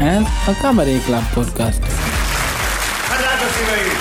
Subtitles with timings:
[0.00, 1.78] Ez a Cabaret Club Podcast.
[3.08, 3.98] Hát drága szíveim!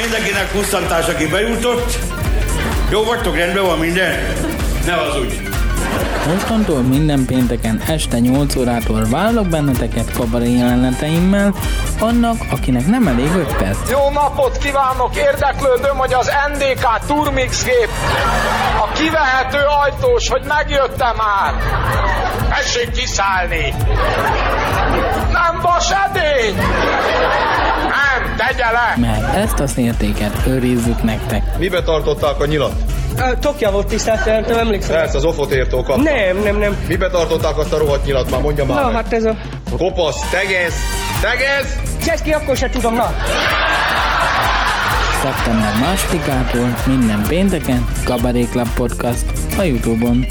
[0.00, 1.98] Mindenkinek pusztantás, aki bejutott.
[2.90, 4.32] Jó vagytok, rendben van minden?
[4.86, 5.55] Ne az úgy.
[6.26, 11.54] Mostantól minden pénteken este 8 órától vállalok benneteket kabaré jeleneteimmel,
[12.00, 13.90] annak, akinek nem elég 5 perc.
[13.90, 15.16] Jó napot kívánok!
[15.16, 17.88] Érdeklődöm, hogy az NDK Turmix gép
[18.80, 21.54] a kivehető ajtós, hogy megjöttem már!
[22.48, 23.74] Tessék kiszállni!
[25.32, 26.54] Nem vas edény!
[27.82, 28.94] Nem, tegye le!
[28.96, 31.58] Mert ezt a szértéket őrizzük nektek.
[31.58, 32.82] Mibe tartották a nyilat?
[33.40, 34.96] Tokja volt tisztelt, nem emlékszem.
[34.96, 36.02] Persze, az ofot értó kapta.
[36.02, 36.76] Nem, nem, nem.
[36.88, 38.30] Mibe tartották azt a rohadt nyilat?
[38.30, 38.94] Már mondja már Na, meg.
[38.94, 39.36] hát ez a...
[39.78, 40.74] Kopasz, tegez!
[41.20, 41.78] Tegez!
[42.06, 43.14] Csesz ki, akkor se tudom, na.
[45.22, 49.24] Szeptember másodikától minden pénteken Cabaret Club Podcast
[49.58, 50.26] a Youtube-on.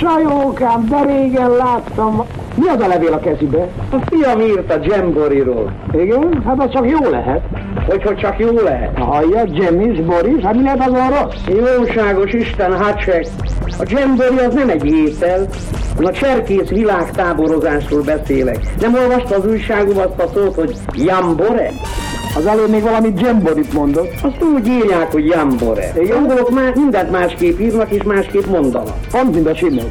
[0.00, 2.26] Sajókám, de régen láttam.
[2.60, 3.68] Mi az a levél a kezübe?
[3.90, 5.72] A fiam írt a Jamboriról.
[5.92, 6.42] Igen?
[6.46, 7.40] Hát az csak jó lehet.
[7.86, 8.98] Hogy, hogy csak jó lehet.
[8.98, 11.34] Hallja, Jemis, Boris, hát mi lehet azon rossz?
[11.78, 13.26] Jóságos Isten, hát se.
[13.78, 15.46] A Jambori az nem egy étel.
[16.02, 18.58] A cserkész világtáborozásról beszélek.
[18.80, 21.70] Nem olvasta az újságban azt a szót, hogy Jambore?
[22.36, 24.12] Az előbb még valami Jamborit mondott.
[24.22, 25.92] Azt úgy írják, hogy Jambore.
[26.00, 26.16] Igen?
[26.16, 28.94] Angolok már mindent másképp írnak és másképp mondanak.
[29.10, 29.84] Pont mint a csimek.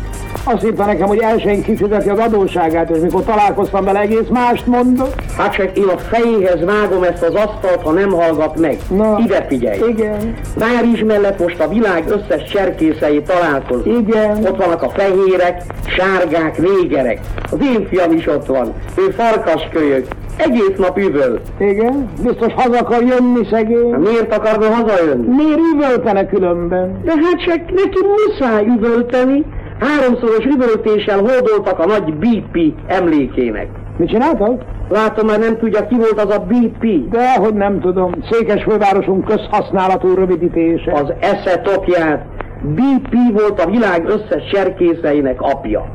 [0.43, 5.21] Azt írta nekem, hogy elsőn kifizeti az adósságát, és mikor találkoztam vele, egész mást mondott.
[5.37, 8.77] Hát csak én a fejéhez vágom ezt az asztalt, ha nem hallgat meg.
[8.89, 9.19] Na.
[9.25, 9.79] Ide figyelj!
[9.89, 13.97] Igen, Párizs mellett most a világ összes cserkészei találkoznak.
[13.99, 14.45] igen.
[14.45, 15.61] Ott vannak a fehérek,
[15.97, 17.19] sárgák, négerek.
[17.51, 18.73] Az én fiam is ott van.
[18.97, 20.07] Ő farkaskölyök.
[20.37, 21.39] Egész nap üvöl.
[21.59, 23.89] Igen, biztos haza akar jönni szegény.
[23.89, 25.35] Miért akarna hazajönni?
[25.35, 27.01] Miért üvöltene különben?
[27.03, 29.45] De hát csak neki muszáj üvölteni.
[29.79, 33.67] Háromszoros üvöltéssel hódoltak a nagy BP emlékének.
[33.97, 34.61] Mit csináltak?
[34.89, 37.09] Látom, már nem tudja, ki volt az a BP.
[37.09, 38.11] De, hogy nem tudom.
[38.31, 40.91] Székes fővárosunk közhasználatú rövidítése.
[40.91, 42.25] Az esze topját.
[42.61, 45.85] BP volt a világ összes cserkészeinek apja.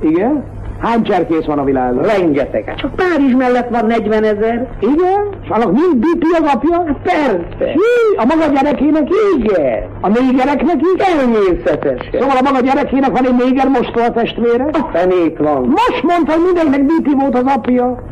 [0.00, 0.44] Igen?
[0.80, 2.02] Hány cserkész van a világon?
[2.02, 2.64] Rengeteg.
[2.64, 4.66] Hát Csak Párizs mellett van 40 ezer.
[4.80, 5.28] Igen?
[5.42, 6.96] És annak mind BP az apja?
[7.02, 7.72] Persze.
[7.72, 9.82] Hí, a maga gyerekének Igen.
[10.00, 11.04] A négereknek is?
[11.04, 12.20] Természetesen.
[12.20, 14.64] Szóval a maga gyerekének van egy néger mostoha testvére?
[14.72, 15.62] A fenét van.
[15.68, 18.02] Most mondta, hogy mindenkinek BP volt az apja.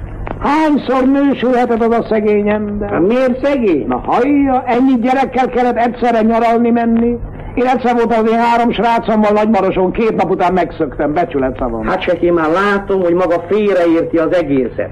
[0.40, 2.90] Hányszor nősülhetett az a szegény ember?
[2.90, 3.86] Hát miért szegény?
[3.86, 7.16] Na hallja, ennyi gyerekkel kellett egyszerre nyaralni menni.
[7.56, 11.86] Én egyszer voltam az én három srácommal Nagymaroson, két nap után megszöktem, becsület szavam.
[11.86, 14.90] Hát csak én már látom, hogy maga félreérti az egészet.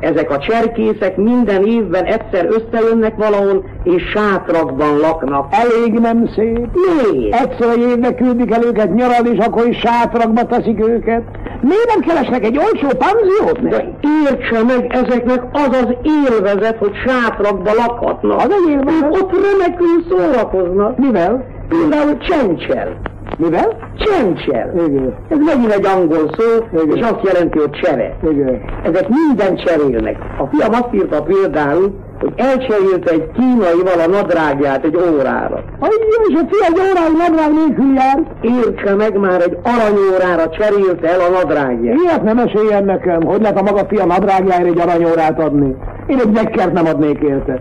[0.00, 5.46] Ezek a cserkészek minden évben egyszer összejönnek valahol, és sátrakban laknak.
[5.50, 6.68] Elég nem szép.
[6.72, 7.34] Miért?
[7.34, 11.22] Egyszer egy évbe küldik el őket nyaralni, és akkor is sátrakba teszik őket.
[11.60, 13.68] Miért nem keresnek egy olcsó panziót?
[13.68, 18.38] De értse meg, ezeknek az az élvezet, hogy sátrakba lakhatnak.
[18.38, 19.04] Az egy élvezet?
[19.04, 20.98] Ők ott remekül szórakoznak.
[20.98, 21.60] Mivel?
[21.78, 23.00] Például csencsel.
[23.38, 23.76] Mivel?
[23.96, 24.72] Csencsel.
[24.74, 25.14] Igen.
[25.28, 26.96] Ez megint egy angol szó, Igen.
[26.96, 28.16] és azt jelenti, hogy csere.
[28.30, 28.60] Igen.
[28.82, 30.16] Ezek minden cserélnek.
[30.38, 35.62] A fiam azt írta például, hogy elcserélte egy kínaival a nadrágját egy órára.
[35.80, 35.86] A
[36.28, 38.22] és a fia egy óráig nadrág nélkül jár.
[38.40, 41.96] Értse meg, már egy aranyórára cserélte el a nadrágját.
[41.96, 45.76] Ilyet nem esélyen nekem, hogy lehet a maga fia nadrágjáért egy aranyórát adni.
[46.06, 47.60] Én egy dekkert nem adnék érte.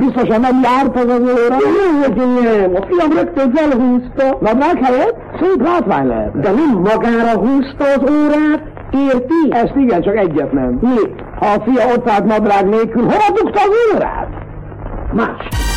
[0.00, 1.54] Biztosan nem járt az az óra?
[1.54, 6.40] Hogy nem, a fiam rögtön felhúzta, Nadrág helyett szép látvány lehet.
[6.40, 9.50] de nem magára húzta az órát, érti?
[9.50, 10.78] Ezt igen, csak egyet nem.
[10.80, 11.00] Mi?
[11.38, 14.28] Ha a fia ott állt nadrág nélkül, hova dugta az órát?
[15.12, 15.69] Más.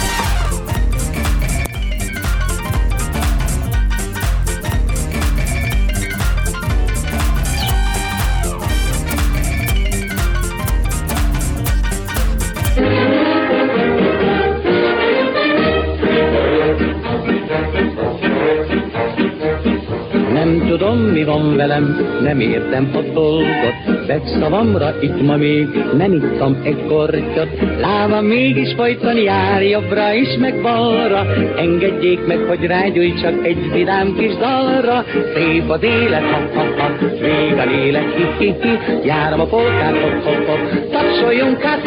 [20.43, 24.05] Nem tudom, mi van velem, nem értem a dolgot.
[24.07, 25.67] Vegszavamra itt ma még
[25.97, 27.47] nem ittam egy kortyot.
[27.79, 31.25] Lábam mégis folyton jár jobbra is, meg balra.
[31.57, 35.05] Engedjék meg, hogy rágyújtsak egy vidám kis dalra.
[35.34, 36.89] Szép az élet, ha, ha, ha,
[37.19, 38.78] vég a lélek, hi, hi, hi.
[39.03, 40.89] Járom a polkát, hop, hop, hop.
[40.91, 41.81] Tapsoljunk hát!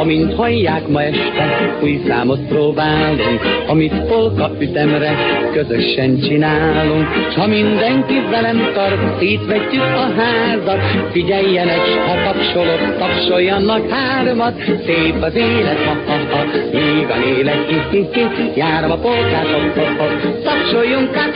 [0.00, 5.16] Amint hallják ma este, új számot próbálunk, amit polka ütemre
[5.52, 7.06] közösen csinálunk.
[7.30, 10.80] S ha mindenki velem tart, szétvetjük a házat,
[11.12, 14.54] figyeljenek, ha tapsolok, tapsoljanak hármat,
[14.86, 19.74] szép az élet, ha, ha, ha, még a lélek, hi, hi, hi, járom polkát, hop,
[19.76, 21.34] hop, hop, tapsoljunk át.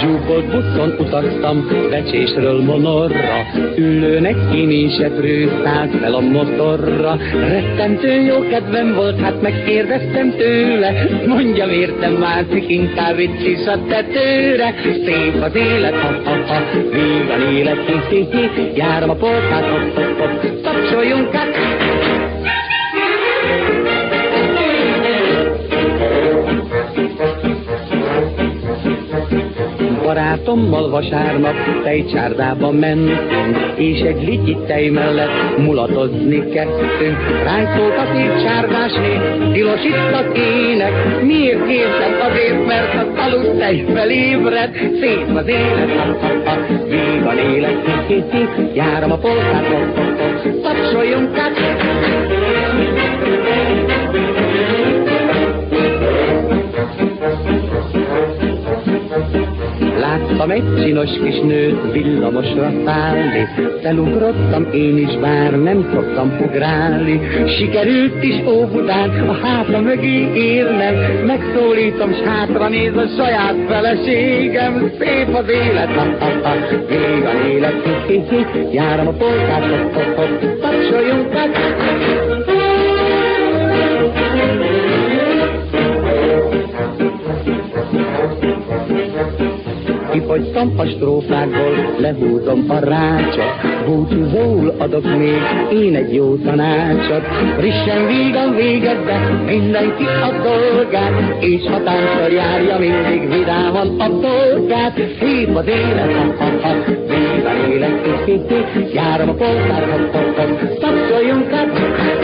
[0.00, 7.18] Zsúfolt buszon utaztam Becsésről Monorra, ülőnek én seprő szállt fel a motorra.
[7.32, 14.74] Rettentő jó kedvem volt, hát megkérdeztem tőle, mondja értem mászik, inkább itt is a tetőre.
[14.82, 19.94] Szép az élet, ha, ha, ha, vígan élet, hi, hi, hi, járom a polkát, hop,
[19.94, 21.79] hop, hop, tapsoljunk át.
[30.10, 37.18] Barátommal vasárnap tejcsárdába mentünk, és egy lityi tej mellett mulatozni kezdtünk.
[37.44, 39.12] Ránk szólt a szép csárdásné,
[39.52, 44.70] tilos itt az ének, miért kértem azért, mert az aludt tej felébred,
[45.00, 46.56] szép az élet, ha, ha, ha,
[46.88, 49.38] vígan élet, hi, hi, hi, járom a hop,
[50.62, 51.58] tapsoljunk át.
[60.40, 63.48] Láttam egy csinos kis nőt villamosra szállni,
[63.82, 67.20] felugrottam én is, bár nem szoktam ugrálni.
[67.58, 74.92] Sikerült is Óbudán a háta mögé érnem, megszólítom, s hátra néz a saját feleségem.
[74.98, 76.54] Szép az élet, ha, ha, ha,
[76.88, 77.74] még a élet,
[78.06, 81.30] hi, hi, hi, járom a polkát, hop, hop, hop, tapsoljunk
[90.30, 93.54] Kifogytam a strófákból, lehúzom a rácsot,
[93.86, 95.42] búcsúzóul adok még
[95.72, 97.22] én egy jó tanácsot.
[97.58, 104.94] Frissen vígan végezve mindenki a dolgát, és ha tánccal járja mindig vidáman a dolgát.
[105.20, 108.40] Szép az élet, ha, ha, ha, élet, hi,
[108.94, 112.19] járom a polgár, hop, hop, hop, tapsoljunk át.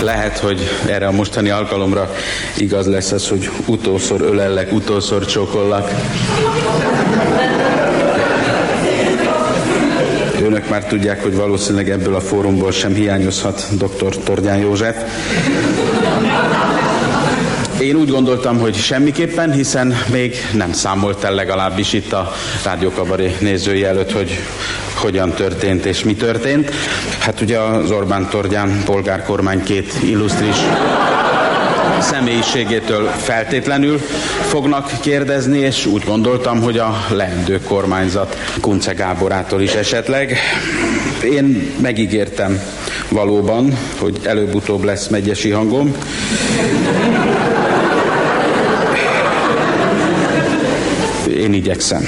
[0.00, 2.14] Lehet, hogy erre a mostani alkalomra
[2.56, 5.90] igaz lesz az, hogy utolszor ölellek, utolszor csókollak.
[10.42, 14.16] Önök már tudják, hogy valószínűleg ebből a fórumból sem hiányozhat dr.
[14.24, 14.96] Tordján József.
[17.80, 22.32] Én úgy gondoltam, hogy semmiképpen, hiszen még nem számolt el legalábbis itt a
[22.64, 24.38] Rádiókabaré nézői előtt, hogy
[24.94, 26.70] hogyan történt és mi történt.
[27.26, 30.56] Hát ugye az Orbán Tordján polgárkormány két illusztris
[32.00, 33.98] személyiségétől feltétlenül
[34.48, 40.38] fognak kérdezni, és úgy gondoltam, hogy a leendő kormányzat Kunce Gáborától is esetleg.
[41.24, 42.60] Én megígértem
[43.08, 45.96] valóban, hogy előbb-utóbb lesz megyesi hangom.
[51.28, 52.04] Én igyekszem.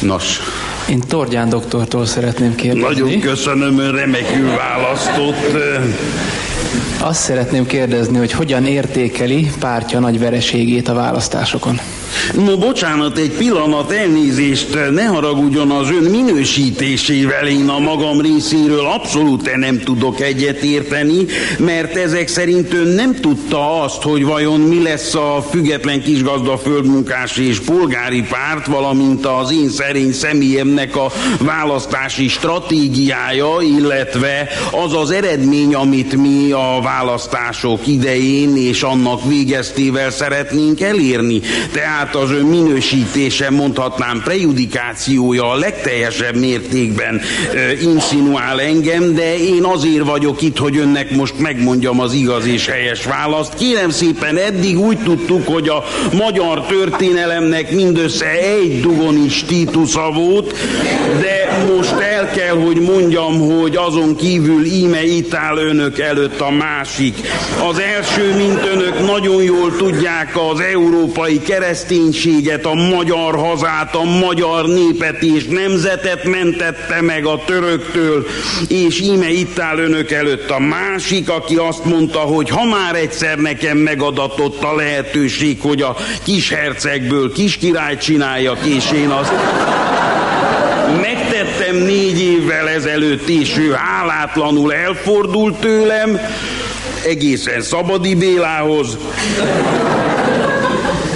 [0.00, 0.40] Nos,
[0.88, 3.00] Én Tordján doktortól szeretném kérdezni.
[3.00, 5.52] Nagyon köszönöm, ön remekül választott.
[7.04, 11.80] Azt szeretném kérdezni, hogy hogyan értékeli pártja nagy vereségét a választásokon.
[12.34, 19.56] No, bocsánat, egy pillanat, elnézést, ne haragudjon az ön minősítésével, én a magam részéről abszolút
[19.56, 21.24] nem tudok egyetérteni,
[21.58, 27.36] mert ezek szerint ön nem tudta azt, hogy vajon mi lesz a független kisgazda földmunkás
[27.36, 34.48] és polgári párt, valamint az én szerény személyemnek a választási stratégiája, illetve
[34.84, 41.40] az az eredmény, amit mi a választások idején és annak végeztével szeretnénk elérni.
[41.72, 47.20] Tehát az ön minősítése, mondhatnám prejudikációja a legteljesebb mértékben
[47.54, 52.66] ö, insinuál engem, de én azért vagyok itt, hogy önnek most megmondjam az igaz és
[52.66, 53.54] helyes választ.
[53.54, 60.54] Kérem szépen, eddig úgy tudtuk, hogy a magyar történelemnek mindössze egy dugoni stítusza volt,
[61.20, 66.50] de most el kell, hogy mondjam, hogy azon kívül íme itt áll önök előtt a
[66.84, 67.28] másik.
[67.68, 74.66] Az első, mint önök nagyon jól tudják, az európai kereszténységet, a magyar hazát, a magyar
[74.66, 78.26] népet és nemzetet mentette meg a töröktől,
[78.68, 83.38] és íme itt áll önök előtt a másik, aki azt mondta, hogy ha már egyszer
[83.38, 89.32] nekem megadatott a lehetőség, hogy a kis hercegből kis királyt csináljak, és én azt
[91.00, 96.18] megtettem négy évvel ezelőtt, és ő hálátlanul elfordult tőlem,
[97.04, 98.98] egészen Szabadi Bélához,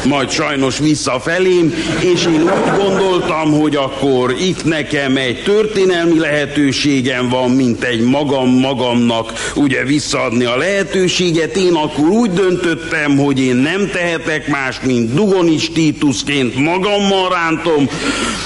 [0.09, 7.51] majd sajnos visszafelém, és én úgy gondoltam, hogy akkor itt nekem egy történelmi lehetőségem van,
[7.51, 11.57] mint egy magam magamnak ugye visszaadni a lehetőséget.
[11.57, 17.89] Én akkor úgy döntöttem, hogy én nem tehetek más, mint Dugonis Titusként magammal rántom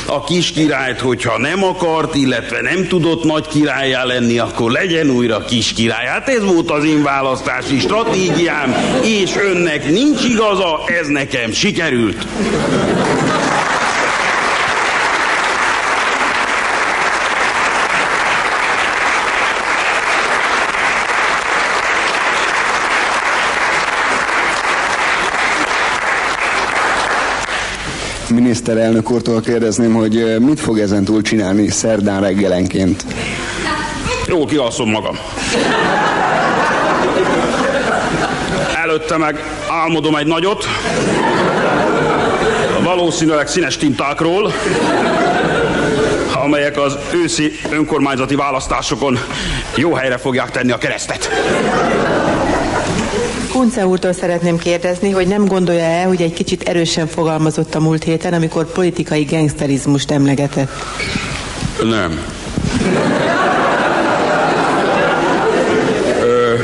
[0.06, 5.44] a kis királyt, hogyha nem akart, illetve nem tudott nagy királyá lenni, akkor legyen újra
[5.44, 6.06] kis király.
[6.06, 12.26] Hát ez volt az én választási stratégiám, és önnek nincs igaza, ez nekem sikerült.
[28.28, 33.04] Miniszterelnök úrtól kérdezném, hogy mit fog ezen túl csinálni szerdán reggelenként?
[34.26, 35.18] Jól kialszom magam.
[38.82, 40.64] Előtte meg álmodom egy nagyot,
[42.96, 44.52] valószínűleg színes tintákról,
[46.44, 49.18] amelyek az őszi önkormányzati választásokon
[49.76, 51.30] jó helyre fogják tenni a keresztet.
[53.52, 58.32] Kunce úrtól szeretném kérdezni, hogy nem gondolja-e, hogy egy kicsit erősen fogalmazott a múlt héten,
[58.32, 60.70] amikor politikai gangsterizmust emlegetett?
[61.82, 62.24] Nem.
[66.20, 66.54] Ö,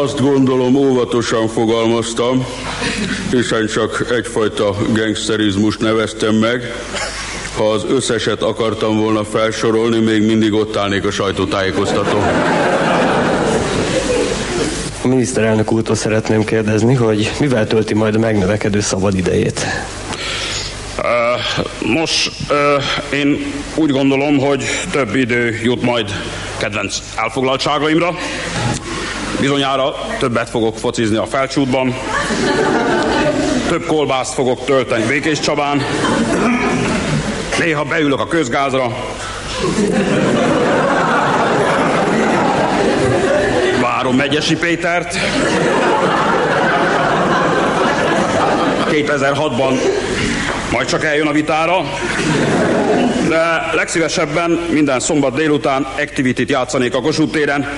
[0.00, 2.46] azt gondolom óvatosan fogalmaztam,
[3.32, 6.74] hiszen csak egyfajta gangsterizmust neveztem meg.
[7.56, 12.18] Ha az összeset akartam volna felsorolni, még mindig ott állnék a sajtótájékoztató.
[15.02, 19.66] A miniszterelnök úrtól szeretném kérdezni, hogy mivel tölti majd a megnövekedő szabad idejét?
[21.78, 22.30] Nos,
[23.12, 26.10] én úgy gondolom, hogy több idő jut majd
[26.56, 28.14] kedvenc elfoglaltságaimra.
[29.40, 31.94] Bizonyára többet fogok focizni a felcsútban,
[33.72, 35.04] több kolbászt fogok tölteni.
[35.06, 35.82] Békés Csabán,
[37.58, 38.96] néha beülök a közgázra,
[43.80, 45.18] várom Megyesi Pétert,
[48.90, 49.80] 2006-ban
[50.72, 51.82] majd csak eljön a vitára,
[53.28, 57.68] de legszívesebben minden szombat délután activity játszanék a Kossuth téren.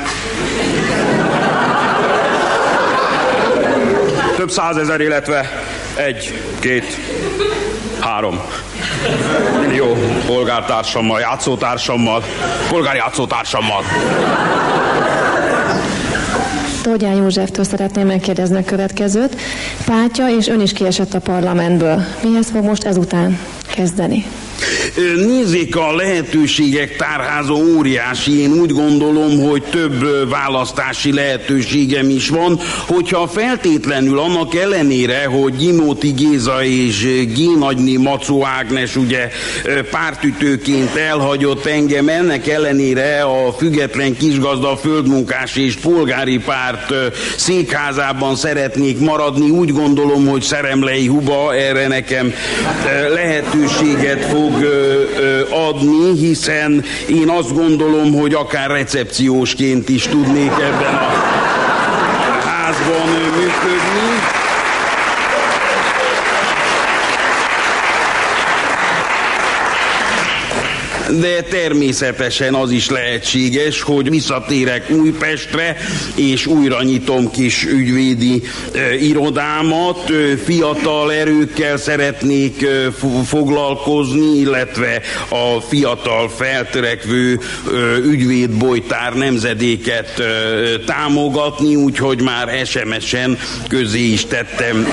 [4.36, 5.63] Több százezer, illetve
[5.96, 6.84] egy, két,
[8.00, 8.40] három
[9.60, 9.96] millió
[10.26, 12.22] polgártársammal, játszótársammal,
[12.68, 13.82] polgárjátszótársammal.
[16.82, 19.36] Tógyán Józseftől szeretném megkérdezni a következőt.
[19.84, 22.02] Pátya és ön is kiesett a parlamentből.
[22.22, 23.38] Mihez fog most ezután
[23.74, 24.26] kezdeni?
[25.16, 28.40] Nézzék, a lehetőségek tárháza óriási.
[28.40, 36.10] Én úgy gondolom, hogy több választási lehetőségem is van, hogyha feltétlenül annak ellenére, hogy Gyimóti
[36.10, 39.30] Géza és Génagyni Macó Ágnes ugye
[39.90, 46.92] pártütőként elhagyott engem, ennek ellenére a független kisgazda földmunkás és polgári párt
[47.36, 49.50] székházában szeretnék maradni.
[49.50, 52.32] Úgy gondolom, hogy Szeremlei Huba erre nekem
[53.14, 54.82] lehetőséget fog
[55.50, 61.10] adni, hiszen én azt gondolom, hogy akár recepciósként is tudnék ebben a
[62.44, 64.43] házban működni.
[71.20, 75.76] De természetesen az is lehetséges, hogy visszatérek Újpestre,
[76.14, 78.42] és újra nyitom kis ügyvédi
[78.72, 80.12] e, irodámat,
[80.44, 82.90] fiatal erőkkel szeretnék e,
[83.26, 90.24] foglalkozni, illetve a fiatal feltörekvő e, ügyvédbolytár nemzedéket e,
[90.86, 94.86] támogatni, úgyhogy már SMS-en közé is tettem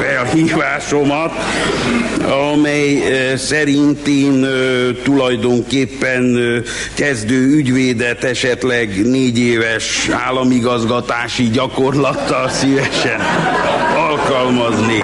[0.00, 1.32] felhívásomat,
[2.30, 4.50] amely eh, szerint én eh,
[5.02, 6.62] tulajdonképpen eh,
[6.94, 13.20] kezdő ügyvédet esetleg négy éves államigazgatási gyakorlattal szívesen
[13.96, 15.02] alkalmazni.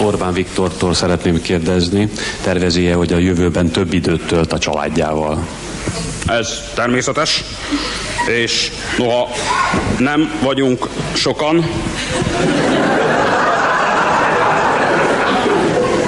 [0.00, 2.08] Orbán Viktortól szeretném kérdezni,
[2.42, 5.46] tervezi-e, hogy a jövőben több időt tölt a családjával?
[6.28, 7.44] Ez természetes,
[8.26, 9.28] és noha
[9.98, 11.70] nem vagyunk sokan,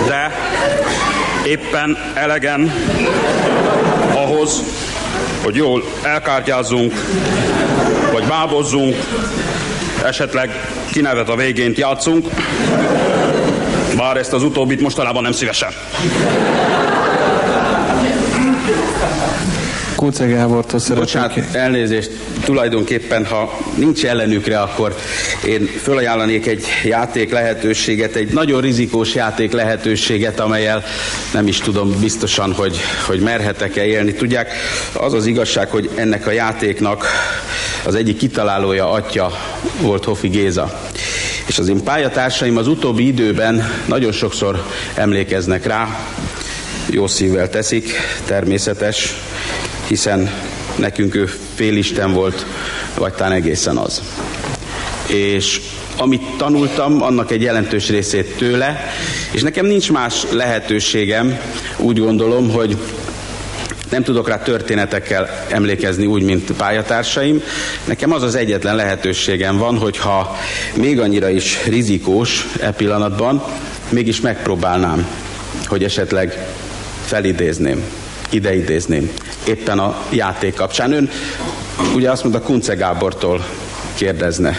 [0.06, 0.32] de
[1.46, 2.72] éppen elegen
[4.14, 4.62] ahhoz,
[5.42, 6.92] hogy jól elkártyázzunk,
[8.12, 8.96] vagy bábozzunk,
[10.04, 10.50] esetleg
[10.92, 12.28] kinevet a végén játszunk,
[13.96, 15.72] bár ezt az utóbbit mostanában nem szívesen.
[20.00, 21.04] Kúce Gábortól szeretnék.
[21.04, 22.10] Bocsánat, elnézést,
[22.44, 24.96] tulajdonképpen, ha nincs ellenükre, akkor
[25.46, 30.82] én fölajánlanék egy játék lehetőséget, egy nagyon rizikós játék lehetőséget, amelyel
[31.32, 32.76] nem is tudom biztosan, hogy,
[33.06, 34.12] hogy merhetek-e élni.
[34.12, 34.52] Tudják,
[34.92, 37.06] az az igazság, hogy ennek a játéknak
[37.84, 39.30] az egyik kitalálója, atya
[39.80, 40.80] volt Hofi Géza.
[41.46, 44.64] És az én pályatársaim az utóbbi időben nagyon sokszor
[44.94, 46.06] emlékeznek rá,
[46.90, 47.92] jó szívvel teszik,
[48.24, 49.14] természetes,
[49.90, 50.30] hiszen
[50.76, 52.46] nekünk ő félisten volt,
[52.94, 54.02] vagy talán egészen az.
[55.06, 55.60] És
[55.96, 58.84] amit tanultam, annak egy jelentős részét tőle,
[59.30, 61.38] és nekem nincs más lehetőségem,
[61.76, 62.76] úgy gondolom, hogy
[63.90, 67.42] nem tudok rá történetekkel emlékezni úgy, mint pályatársaim.
[67.84, 70.36] Nekem az az egyetlen lehetőségem van, hogyha
[70.74, 73.44] még annyira is rizikós e pillanatban,
[73.88, 75.06] mégis megpróbálnám,
[75.66, 76.46] hogy esetleg
[77.04, 77.82] felidézném,
[78.30, 79.10] ideidézném
[79.44, 80.92] éppen a játék kapcsán.
[80.92, 81.10] Ön
[81.94, 83.44] ugye azt mondta, Kunce Gábortól
[83.94, 84.56] kérdezne.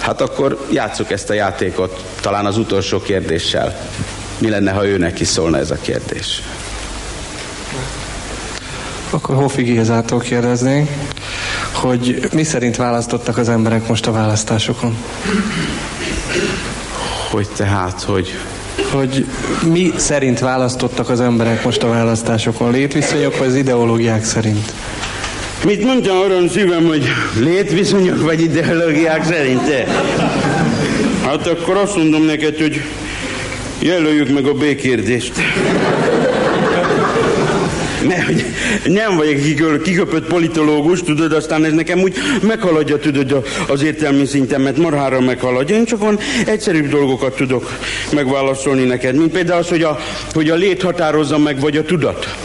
[0.00, 3.88] Hát akkor játsszuk ezt a játékot talán az utolsó kérdéssel.
[4.38, 6.42] Mi lenne, ha ő neki szólna ez a kérdés?
[9.10, 10.88] Akkor Hofi Gézától kérdeznénk,
[11.72, 14.96] hogy mi szerint választottak az emberek most a választásokon?
[17.30, 18.38] Hogy tehát, hogy...
[18.92, 19.24] Hogy
[19.72, 22.70] mi szerint választottak az emberek most a választásokon?
[22.70, 24.72] Létviszonyok vagy az ideológiák szerint?
[25.64, 27.04] Mit mondtam arra szívem, hogy
[27.40, 29.68] létviszonyok vagy ideológiák szerint?
[29.68, 29.86] -e?
[31.24, 32.80] Hát akkor azt mondom neked, hogy
[33.78, 35.32] jelöljük meg a B-kérdést.
[38.06, 38.44] Mert hogy
[38.84, 45.20] nem vagyok kiköpött politológus, tudod, aztán ez nekem úgy meghaladja, tudod, az értelmi szintemet, marhára
[45.20, 45.76] meghaladja.
[45.76, 47.78] Én csak olyan egyszerűbb dolgokat tudok
[48.12, 49.98] megválaszolni neked, mint például az, hogy a,
[50.32, 52.36] hogy a lét határozza meg, vagy a tudat.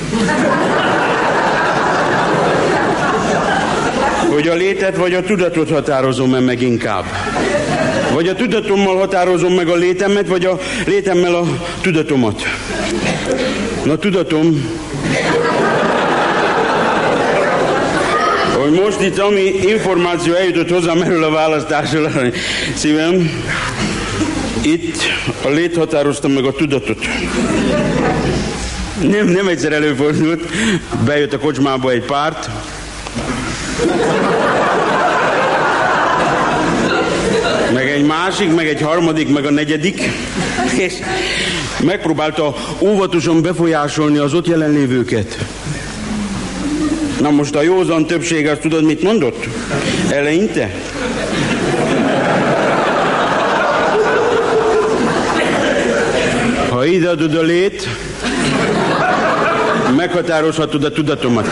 [4.34, 7.06] Hogy a létet vagy a tudatot határozom -e meg inkább.
[8.14, 11.44] Vagy a tudatommal határozom meg a létemet, vagy a létemmel a
[11.82, 12.42] tudatomat.
[13.84, 14.66] Na tudatom,
[18.64, 22.12] hogy most itt ami információ eljutott hozzám erről a választásról,
[22.76, 23.44] szívem,
[24.62, 24.98] itt
[25.44, 27.06] a lét határozta meg a tudatot.
[29.02, 30.44] Nem, nem egyszer előfordult,
[31.06, 32.50] bejött a kocsmába egy párt,
[37.74, 40.02] meg egy másik, meg egy harmadik, meg a negyedik,
[40.78, 40.94] és
[41.80, 45.38] megpróbálta óvatosan befolyásolni az ott jelenlévőket.
[47.20, 49.48] Na most a józan többség azt tudod, mit mondott?
[50.10, 50.72] Eleinte?
[56.70, 57.88] Ha ide adod a lét,
[59.96, 61.48] meghatározhatod a tudatomat.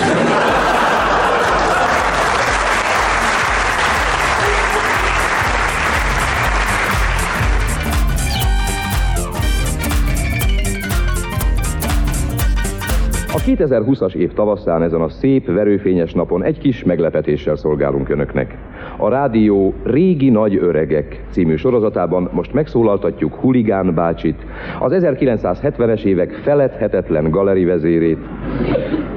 [13.45, 18.58] 2020-as év tavaszán ezen a szép, verőfényes napon egy kis meglepetéssel szolgálunk Önöknek.
[18.97, 24.45] A rádió Régi Nagy Öregek című sorozatában most megszólaltatjuk Huligán bácsit,
[24.80, 28.19] az 1970-es évek feledhetetlen galeri vezérét,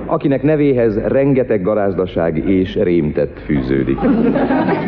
[0.06, 3.98] akinek nevéhez rengeteg garázdaság és rémtett fűződik.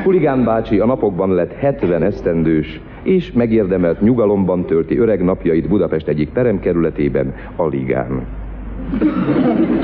[0.05, 6.33] Huligán bácsi a napokban lett 70 esztendős, és megérdemelt nyugalomban tölti öreg napjait Budapest egyik
[6.33, 8.45] teremkerületében, a Ligán.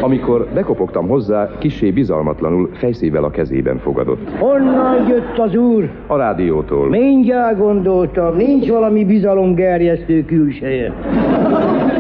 [0.01, 4.31] Amikor bekopogtam hozzá, kisé bizalmatlanul fejszével a kezében fogadott.
[4.39, 5.89] Honnan jött az úr?
[6.07, 6.89] A rádiótól.
[6.89, 10.93] Mindjárt gondoltam, nincs valami bizalomgerjesztő külseje.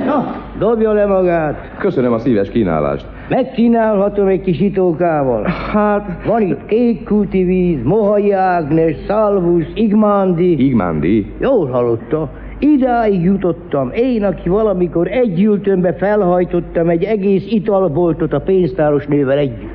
[0.07, 1.75] Na, dobja le magát.
[1.79, 3.07] Köszönöm a szíves kínálást.
[3.29, 5.47] Megkínálhatom egy kis itókával.
[5.73, 6.23] Hát...
[6.27, 10.65] Van itt kékkúti víz, Mohai Ágnes, Szalvusz, Igmándi.
[10.67, 11.27] Igmándi?
[11.41, 12.31] Jól hallotta.
[12.64, 19.70] Idáig jutottam, én, aki valamikor egy ültönbe felhajtottam egy egész italboltot a pénztáros nővel együtt.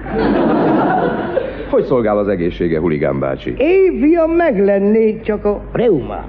[1.70, 3.56] Hogy szolgál az egészsége, Huligán bácsi?
[3.58, 6.26] Én, fiam, meg lennék, csak a reumá.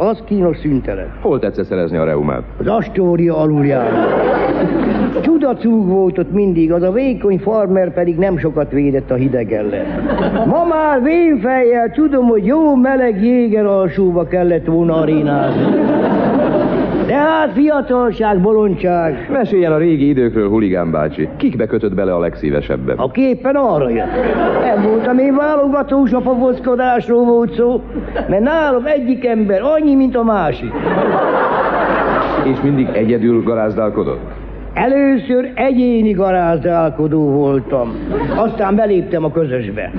[0.00, 1.08] Az kínos szüntelen.
[1.20, 2.42] Hol tetszett szerezni a reumát?
[2.58, 3.92] Az Astoria alulján.
[5.20, 9.86] Csudacúg volt ott mindig, az a vékony farmer pedig nem sokat védett a hideg ellen.
[10.46, 15.62] Ma már vénfejjel tudom, hogy jó meleg jéger alsóba kellett volna arénázni.
[17.08, 19.28] De hát fiatalság, bolondság.
[19.32, 21.28] Meséljen a régi időkről, huligán bácsi.
[21.36, 22.98] Kikbe kötött bele a legszívesebben?
[22.98, 24.12] A képen arra jött.
[24.64, 27.82] Nem voltam én válogatós a pavockodásról volt szó,
[28.28, 30.72] mert nálam egyik ember annyi, mint a másik.
[32.44, 34.30] És mindig egyedül garázdálkodott?
[34.72, 37.92] Először egyéni garázdálkodó voltam,
[38.36, 39.92] aztán beléptem a közösbe.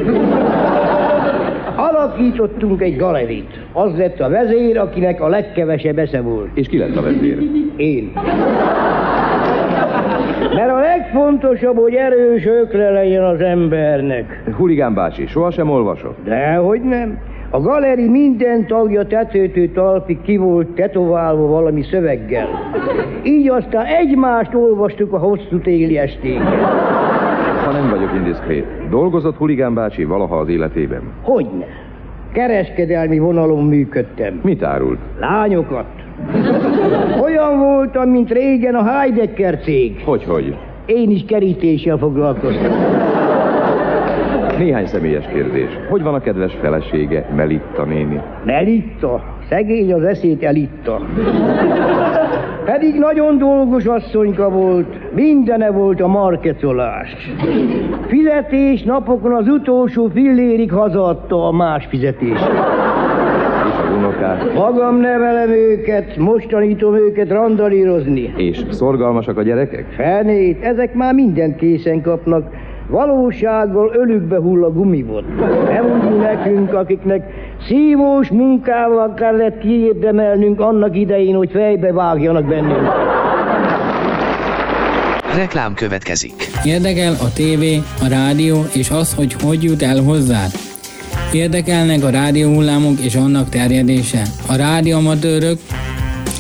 [1.80, 3.60] Alakítottunk egy galerit.
[3.74, 6.50] Az lett a vezér, akinek a legkevesebb esze volt.
[6.54, 7.38] És ki lett a vezér?
[7.76, 8.12] Én.
[10.54, 14.44] Mert a legfontosabb, hogy erős ökle legyen az embernek.
[14.58, 16.18] Huligán bácsi, sohasem olvasott?
[16.24, 17.18] Dehogy nem.
[17.50, 22.48] A galeri minden tagja tetőtől talpig ki volt tetoválva valami szöveggel.
[23.24, 26.60] Így aztán egymást olvastuk a hosszú téli estéken.
[28.10, 31.02] Vagyok indiszkrét, dolgozott huligán bácsi valaha az életében?
[31.22, 31.66] Hogyne.
[32.32, 34.40] Kereskedelmi vonalon működtem.
[34.44, 35.00] Mit árult?
[35.20, 35.86] Lányokat.
[37.22, 40.02] Olyan voltam, mint régen a Heidecker cég.
[40.06, 40.56] Hogy, hogy?
[40.86, 42.72] Én is kerítéssel foglalkoztam.
[44.58, 45.70] Néhány személyes kérdés.
[45.90, 48.22] Hogy van a kedves felesége, Melitta néni?
[48.46, 49.24] Melitta?
[49.50, 51.02] Szegény az eszét elitta.
[52.66, 57.16] Pedig nagyon dolgos asszonyka volt, mindene volt a markecolás.
[58.08, 62.40] Fizetés napokon az utolsó fillérig hazaadta a más fizetés.
[63.98, 64.54] Unokák?
[64.54, 68.34] Magam nevelem őket, most tanítom őket randalírozni.
[68.38, 69.86] És szorgalmasak a gyerekek?
[69.96, 72.50] Fenét, ezek már mindent készen kapnak.
[72.90, 75.24] Valósággal ölükbe hull a gumibot.
[75.68, 77.24] Nem úgy nekünk, akiknek
[77.68, 82.88] szívós munkával kellett kiérdemelnünk annak idején, hogy fejbe vágjanak bennünk.
[85.36, 86.34] Reklám következik.
[86.64, 90.52] Érdekel a tévé, a rádió és az, hogy hogy jut el hozzád?
[91.34, 94.22] Érdekelnek a rádióhullámok és annak terjedése?
[94.48, 95.58] A rádióamatőrök?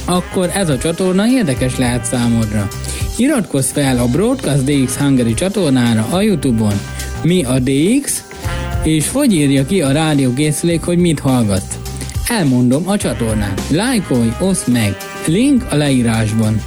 [0.07, 2.67] Akkor ez a csatorna érdekes lehet számodra.
[3.19, 6.79] Iratkozz fel a Broadcast DX Hungary csatornára a Youtube-on.
[7.23, 8.23] Mi a DX?
[8.83, 11.63] És hogy írja ki a rádiókészülék, hogy mit hallgat?
[12.27, 13.53] Elmondom a csatornán.
[13.71, 14.97] Lájkolj, oszd meg.
[15.25, 16.61] Link a leírásban.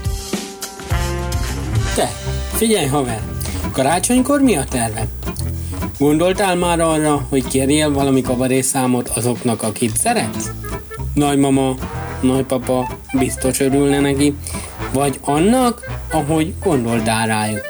[1.94, 2.08] Te,
[2.52, 3.20] figyelj haver!
[3.70, 5.06] Karácsonykor mi a terve?
[5.98, 10.50] Gondoltál már arra, hogy kérjél valami kabarészámot azoknak, akit szeretsz?
[11.14, 11.74] Nagymama,
[12.20, 14.34] nagypapa biztos örülne neki,
[14.92, 17.66] vagy annak, ahogy gondoltál rájuk.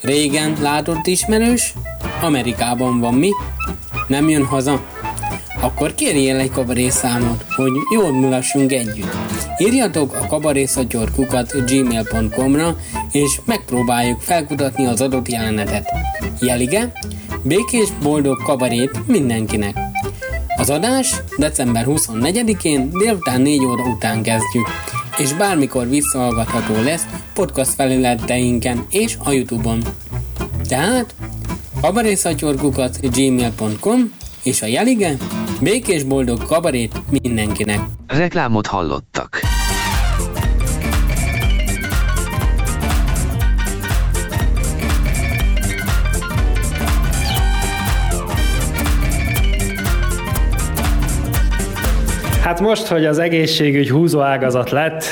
[0.00, 1.74] Régen látott ismerős?
[2.22, 3.30] Amerikában van mi?
[4.06, 4.80] Nem jön haza?
[5.60, 9.16] Akkor kérjél egy kabarészámot, hogy jól mulassunk együtt.
[9.58, 12.76] Írjatok a kabarészatyorkukat gmail.com-ra,
[13.12, 15.88] és megpróbáljuk felkutatni az adott jelenetet.
[16.40, 16.92] Jelige,
[17.42, 19.76] békés boldog kabarét mindenkinek!
[20.56, 24.66] Az adás december 24-én délután 4 óra után kezdjük,
[25.16, 29.82] és bármikor visszahallgatható lesz podcast felületeinken és a Youtube-on.
[30.68, 31.14] Tehát
[31.80, 35.16] kabarészatyorkukat gmail.com és a jelige
[35.60, 37.80] békés boldog kabarét mindenkinek.
[38.06, 39.51] Reklámot hallottak.
[52.52, 55.04] Hát most, hogy az egészségügy húzóágazat lett,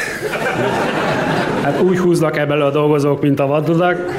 [1.63, 4.15] hát úgy húznak ebből a dolgozók, mint a vaddudak,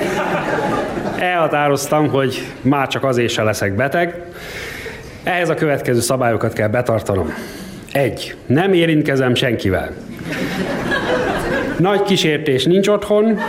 [1.19, 4.21] elhatároztam, hogy már csak azért se leszek beteg.
[5.23, 7.33] Ehhez a következő szabályokat kell betartanom.
[7.91, 8.35] Egy.
[8.45, 9.91] Nem érintkezem senkivel.
[11.77, 13.39] Nagy kísértés nincs otthon.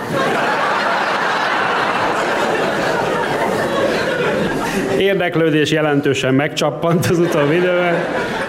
[4.98, 7.94] Érdeklődés jelentősen megcsappant az utóbbi időben.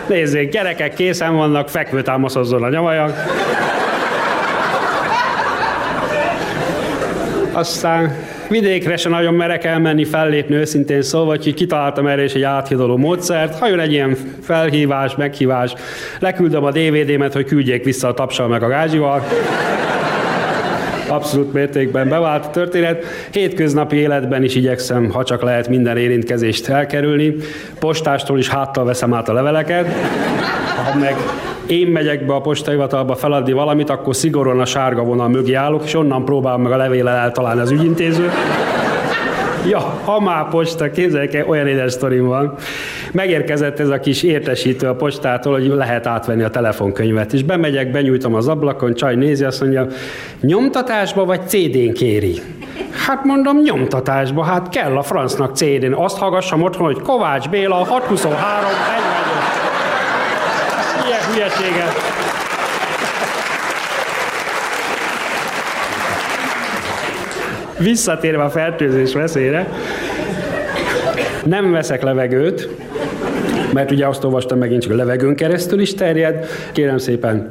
[0.08, 3.26] Nézzék, gyerekek készen vannak, fekvőtámaszozzon a nyavajak.
[7.52, 8.16] Aztán
[8.50, 13.60] vidékre se nagyon merek elmenni, fellépni őszintén szóval, hogy kitaláltam erre is egy áthidaló módszert.
[13.60, 15.74] Ha jön egy ilyen felhívás, meghívás,
[16.20, 19.24] leküldöm a DVD-met, hogy küldjék vissza a tapsal meg a gázsival.
[21.14, 23.06] Abszolút mértékben bevált történet.
[23.32, 27.36] Hétköznapi életben is igyekszem, ha csak lehet minden érintkezést elkerülni.
[27.80, 29.88] Postástól is háttal veszem át a leveleket.
[30.92, 31.16] Ha meg
[31.68, 35.94] én megyek be a postahivatalba feladni valamit, akkor szigorúan a sárga vonal mögé állok, és
[35.94, 38.32] onnan próbálom meg a levéllel eltalálni az ügyintézőt.
[39.68, 42.56] Ja, ha már posta, képzeljük el, olyan édes sztorim van.
[43.12, 47.34] Megérkezett ez a kis értesítő a postától, hogy lehet átvenni a telefonkönyvet.
[47.34, 49.88] És bemegyek, benyújtom az ablakon, csaj nézi, azt mondja,
[50.42, 52.42] nyomtatásba vagy CD-n kéri?
[53.08, 55.94] Hát mondom, nyomtatásba, hát kell a francnak CD-n.
[55.94, 59.44] Azt hallgassam otthon, hogy Kovács Béla, 623, egy vagyok.
[61.08, 62.23] Ilyen hülyeséget.
[67.78, 69.68] Visszatérve a fertőzés veszélyre,
[71.46, 72.70] nem veszek levegőt,
[73.74, 76.46] mert ugye azt olvastam megint csak a levegőn keresztül is terjed.
[76.72, 77.48] Kérem szépen,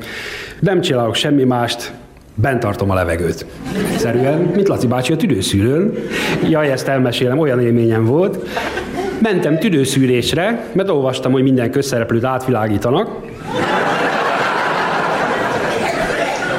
[0.61, 1.93] nem csinálok semmi mást,
[2.35, 3.47] bent tartom a levegőt.
[3.93, 5.95] Egyszerűen, mint Laci bácsi a tüdőszűrőn.
[6.49, 8.49] Jaj, ezt elmesélem, olyan élményem volt.
[9.23, 13.09] Mentem tüdőszűrésre, mert olvastam, hogy minden közszereplőt átvilágítanak.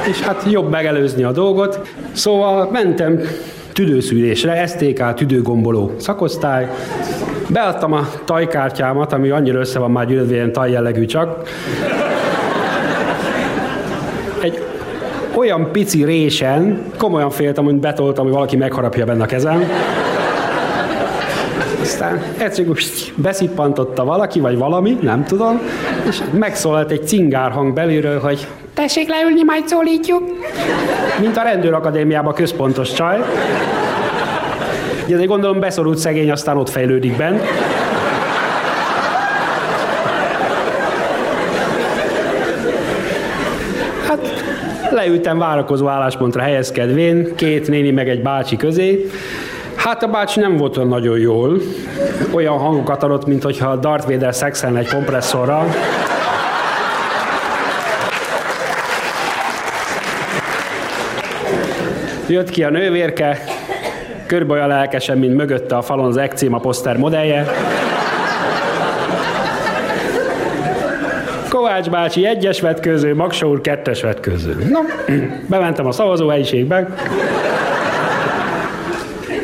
[0.08, 1.88] És hát jobb megelőzni a dolgot.
[2.12, 3.20] Szóval mentem
[3.74, 6.70] tüdőszűrésre, STK tüdőgomboló szakosztály.
[7.48, 11.48] Beadtam a tajkártyámat, ami annyira össze van már gyűlölve, ilyen tajjellegű csak.
[14.42, 14.62] Egy
[15.36, 19.64] olyan pici résen, komolyan féltem, hogy betoltam, hogy valaki megharapja benne a kezem.
[21.80, 22.76] Aztán egyszerűen
[23.14, 25.60] beszippantotta valaki, vagy valami, nem tudom,
[26.06, 30.22] és megszólalt egy cingár hang belülről, hogy tessék leülni, majd szólítjuk.
[31.20, 33.18] Mint a rendőrakadémiában központos csaj.
[35.08, 37.42] Ugye gondolom beszorult szegény, aztán ott fejlődik bent.
[44.08, 44.44] Hát
[44.90, 49.10] leültem várakozó álláspontra helyezkedvén, két néni meg egy bácsi közé.
[49.84, 51.60] Hát a bácsi nem volt olyan nagyon jól.
[52.32, 55.66] Olyan hangokat adott, mint hogyha Darth Vader szexelne egy kompresszorral.
[62.28, 63.38] Jött ki a nővérke,
[64.26, 67.46] körbe olyan lelkesen, mint mögötte a falon az ekcéma poszter modellje.
[71.48, 74.66] Kovács bácsi egyes vetköző, Maksa úr kettes vetköző.
[74.70, 74.80] No,
[75.48, 76.88] bementem a szavazóhelyiségbe.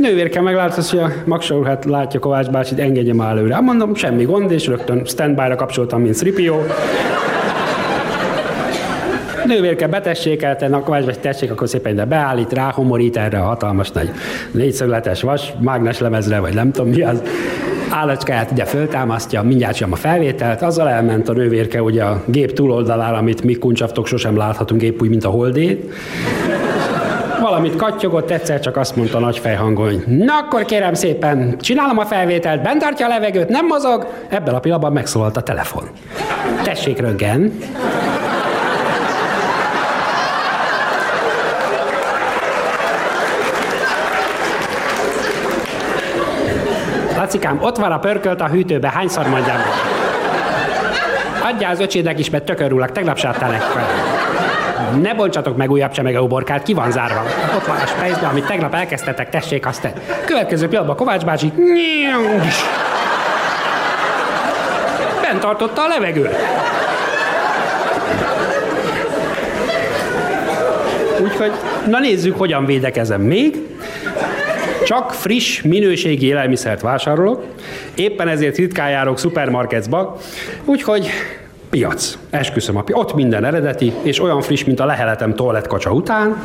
[0.00, 3.54] Nővérke meglátta, hogy a Maksa úr, hát látja Kovács bácsit, engedje már előre.
[3.54, 6.62] Hát mondom, semmi gond, és rögtön standby-ra kapcsoltam, mint Sripió.
[9.44, 14.10] Nővérke betessékelte, na Kovács vagy tessék, akkor szépen ide beállít, ráhomorít erre a hatalmas nagy
[14.50, 17.22] négyszögletes vas, mágnes lemezre, vagy nem tudom mi az
[17.90, 23.16] állacskáját ide föltámasztja, mindjárt sem a felvételt, azzal elment a nővérke ugye a gép túloldalára,
[23.16, 25.92] amit mi kuncsaftok sosem láthatunk, épp úgy, mint a holdét.
[27.40, 32.62] Valamit kattyogott, egyszer csak azt mondta nagy fejhangon, na akkor kérem szépen, csinálom a felvételt,
[32.62, 34.06] bent tartja a levegőt, nem mozog.
[34.28, 35.88] Ebben a pillanatban megszólalt a telefon.
[36.62, 37.58] Tessék röggen.
[47.16, 49.56] Lacikám, ott van a pörkölt a hűtőbe, hányszor mondjam?
[51.42, 53.62] Adjál az öcsédnek is, mert tökörülök, tegnap adtál egy
[55.02, 57.22] Ne bontsatok meg újabb csemege uborkát, ki van zárva.
[57.56, 59.92] Ott van a spejzbe, amit tegnap elkezdtetek, tessék azt te.
[60.24, 61.52] Következő pillanatban Kovács bácsi
[65.30, 66.36] bent tartotta a levegőt.
[71.22, 71.52] Úgyhogy,
[71.86, 73.56] na nézzük, hogyan védekezem még.
[74.84, 77.44] Csak friss, minőségi élelmiszert vásárolok,
[77.94, 80.18] éppen ezért ritkán járok szupermarketba,
[80.64, 81.10] úgyhogy
[81.70, 82.18] piac.
[82.30, 82.98] Esküszöm a piac.
[82.98, 86.42] Ott minden eredeti, és olyan friss, mint a leheletem toalettkacsa után.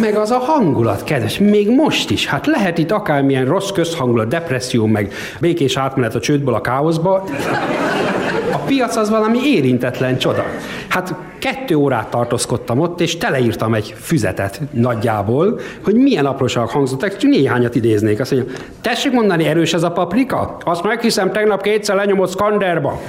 [0.00, 2.26] Meg az a hangulat, kedves, még most is.
[2.26, 7.24] Hát lehet itt akármilyen rossz közhangulat, depresszió, meg békés átmenet a csődből a káoszba.
[8.52, 10.44] A piac az valami érintetlen csoda.
[10.96, 17.30] Hát kettő órát tartózkodtam ott, és teleírtam egy füzetet nagyjából, hogy milyen apróság hangzottak, csak
[17.30, 18.20] néhányat idéznék.
[18.20, 20.56] Azt mondja, tessék mondani, erős ez a paprika?
[20.64, 23.00] Azt meghiszem, tegnap kétszer lenyomott skanderba.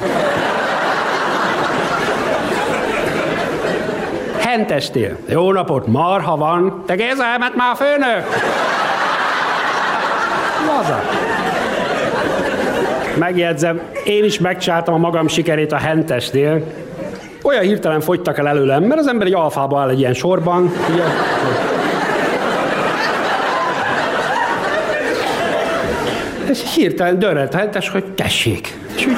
[4.39, 5.17] Hentestél.
[5.29, 6.83] Jó napot, marha van.
[6.85, 8.25] Te Géza, elment már főnök?
[10.67, 11.01] Laza.
[13.19, 16.63] Megjegyzem, én is megcsáltam a magam sikerét a hentesnél.
[17.47, 20.71] Olyan hirtelen fogytak el előlem, mert az ember egy alfába áll egy ilyen sorban.
[20.93, 21.03] Ugye?
[26.49, 28.77] És hirtelen hentes, hogy tessék.
[28.95, 29.15] És úgy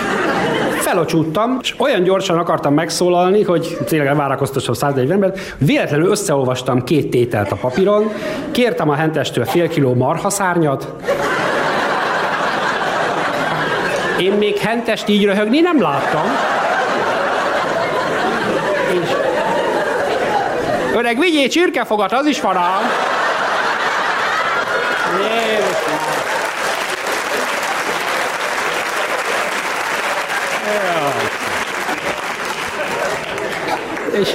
[0.72, 7.52] felocsúttam, és olyan gyorsan akartam megszólalni, hogy tényleg várakoztassam 140 embert, véletlenül összeolvastam két tételt
[7.52, 8.12] a papíron,
[8.52, 10.94] kértem a hentestől fél kiló marhaszárnyat,
[14.20, 16.58] én még hentest így röhögni nem láttam.
[21.00, 22.82] Öreg, vigyél csirkefogat, az is van ám.
[34.12, 34.30] És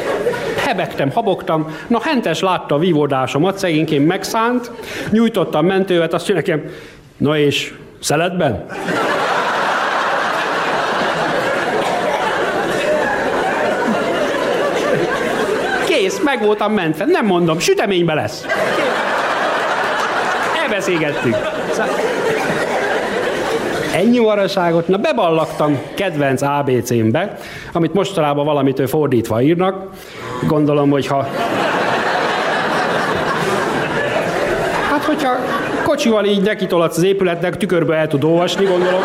[0.64, 1.76] hebegtem, habogtam.
[1.86, 4.70] Na, Hentes látta a vívódásomat, szegényként megszánt,
[5.10, 6.70] nyújtottam mentővet, azt mondja nekem,
[7.16, 8.66] na és szeletben?
[16.34, 17.04] Meg voltam mentve.
[17.04, 18.46] Nem mondom, süteménybe lesz.
[20.62, 21.36] Elbeszélgettük.
[23.94, 27.38] Ennyi varaságot, na beballagtam kedvenc ABC-mbe,
[27.72, 29.86] amit mostanában valamitől fordítva írnak.
[30.46, 31.26] Gondolom, hogy ha...
[34.90, 35.36] Hát, hogyha
[35.84, 39.02] kocsival így nekitolatsz az épületnek, tükörbe el tud olvasni, gondolom.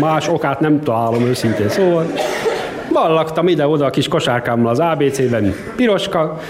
[0.00, 2.06] Más okát nem találom őszintén, szóval
[3.00, 6.40] ballagtam ide-oda a kis kosárkámmal az ABC-ben, piroska,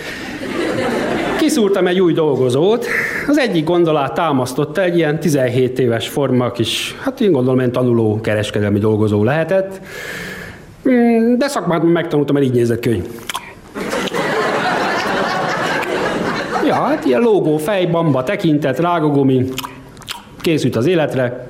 [1.38, 2.86] kiszúrtam egy új dolgozót,
[3.28, 8.20] az egyik gondolát támasztotta egy ilyen 17 éves forma kis, hát én gondolom, ilyen tanuló
[8.20, 9.80] kereskedelmi dolgozó lehetett.
[10.88, 13.02] Mm, De szakmát megtanultam, mert így nézett hogy
[16.66, 19.44] Ja, hát ilyen lógó, fej, bamba, tekintet, rágogumi,
[20.40, 21.46] készült az életre.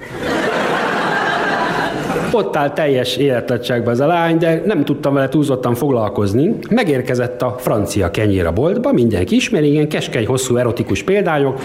[2.37, 6.55] Ott áll teljes életnagyságban ez a lány, de nem tudtam vele túlzottan foglalkozni.
[6.71, 11.61] Megérkezett a francia kenyér a boltba, mindenki ismeri, ilyen keskeny, hosszú, erotikus példányok.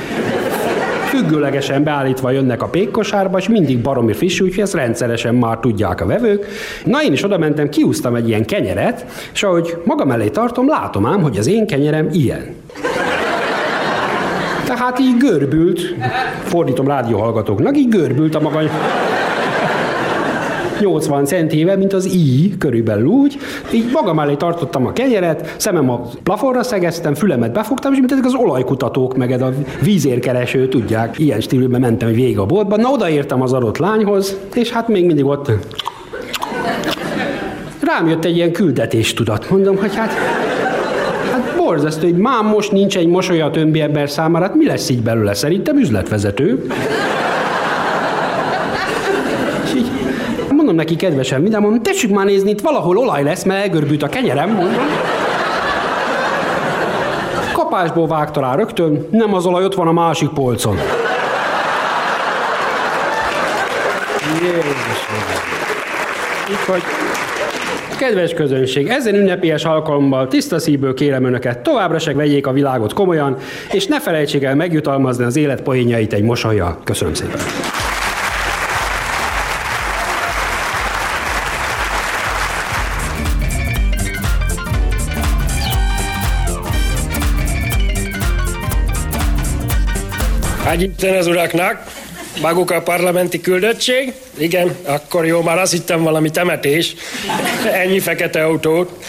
[1.05, 6.05] Függőlegesen beállítva jönnek a pékkosárba, és mindig baromi friss, úgyhogy ezt rendszeresen már tudják a
[6.05, 6.45] vevők.
[6.85, 11.05] Na én is oda mentem, kiúztam egy ilyen kenyeret, és ahogy magam elé tartom, látom
[11.05, 12.55] ám, hogy az én kenyerem ilyen.
[14.65, 15.79] Tehát így görbült,
[16.43, 18.61] fordítom rádióhallgatóknak, így görbült a maga
[20.81, 23.37] 80 centével, mint az i, körülbelül úgy.
[23.73, 28.25] Így magam elé tartottam a kenyeret, szemem a plafonra szegeztem, fülemet befogtam, és mint ezek
[28.25, 32.75] az olajkutatók, meg a vízérkereső, tudják, ilyen stílűben mentem végig a boltba.
[32.75, 35.51] Na, odaértem az adott lányhoz, és hát még mindig ott
[37.83, 39.49] rám jött egy ilyen küldetés tudat.
[39.49, 40.11] Mondom, hogy hát,
[41.31, 44.89] hát borzasztó, hogy már most nincs egy mosolya a többi ember számára, hát mi lesz
[44.89, 45.33] így belőle?
[45.33, 46.65] Szerintem üzletvezető.
[49.63, 49.91] És így
[50.71, 54.07] mondom neki kedvesen, minden mondom, tessék már nézni, itt valahol olaj lesz, mert elgörbült a
[54.07, 54.85] kenyerem, mondom.
[57.53, 60.77] Kapásból vágta rá rögtön, nem az olaj, ott van a másik polcon.
[64.41, 65.19] Jézusom.
[67.97, 73.37] Kedves közönség, ezen ünnepélyes alkalommal tiszta szívből kérem Önöket, továbbra se vegyék a világot komolyan,
[73.71, 76.77] és ne felejtsék el megjutalmazni az élet poénjait egy mosolyjal.
[76.83, 77.39] Köszönöm szépen.
[90.71, 91.83] Hágy Isten az uraknak,
[92.41, 94.13] maguk a parlamenti küldöttség?
[94.37, 96.95] Igen, akkor jó, már azt hittem valami temetés.
[97.71, 99.03] Ennyi fekete autót.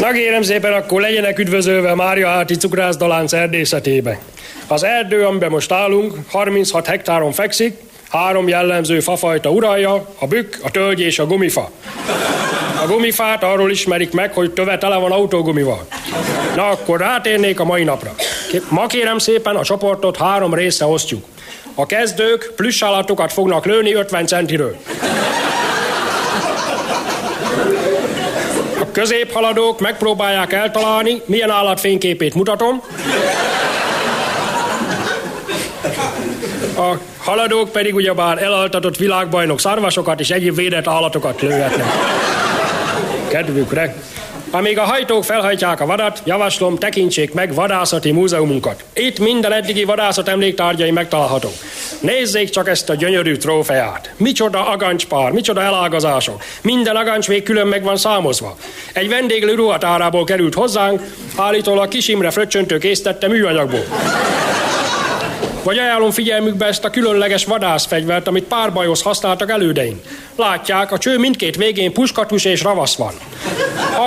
[0.00, 4.18] Na kérem szépen, akkor legyenek üdvözölve Mária Háti cukrászdalánc erdészetében.
[4.66, 7.76] Az erdő, amiben most állunk, 36 hektáron fekszik,
[8.16, 11.70] három jellemző fafajta uralja, a bükk, a tölgy és a gumifa.
[12.82, 15.86] A gumifát arról ismerik meg, hogy töve tele van autógumival.
[16.56, 18.14] Na akkor rátérnék a mai napra.
[18.68, 21.24] Ma kérem szépen a csoportot három részre osztjuk.
[21.74, 24.76] A kezdők plusz állatokat fognak lőni 50 centiről.
[28.80, 32.82] A középhaladók megpróbálják eltalálni, milyen állat fényképét mutatom.
[36.76, 41.86] A haladók pedig ugyebár elaltatott világbajnok szarvasokat és egyéb védett állatokat lőhetnek.
[43.28, 43.94] Kedvükre.
[44.50, 48.84] Amíg a hajtók felhajtják a vadat, javaslom, tekintsék meg vadászati múzeumunkat.
[48.92, 51.52] Itt minden eddigi vadászat emléktárgyai megtalálhatók.
[52.00, 54.12] Nézzék csak ezt a gyönyörű trófeát.
[54.16, 56.42] Micsoda agancspár, micsoda elágazások.
[56.62, 58.56] Minden agancs még külön meg van számozva.
[58.92, 61.02] Egy vendéglő ruhatárából került hozzánk,
[61.36, 63.84] állítólag Kis Imre fröccsöntő készítette műanyagból.
[65.64, 70.02] Vagy ajánlom figyelmükbe ezt a különleges vadászfegyvert, amit párbajhoz használtak elődeink.
[70.36, 73.14] Látják, a cső mindkét végén puskatus és ravasz van.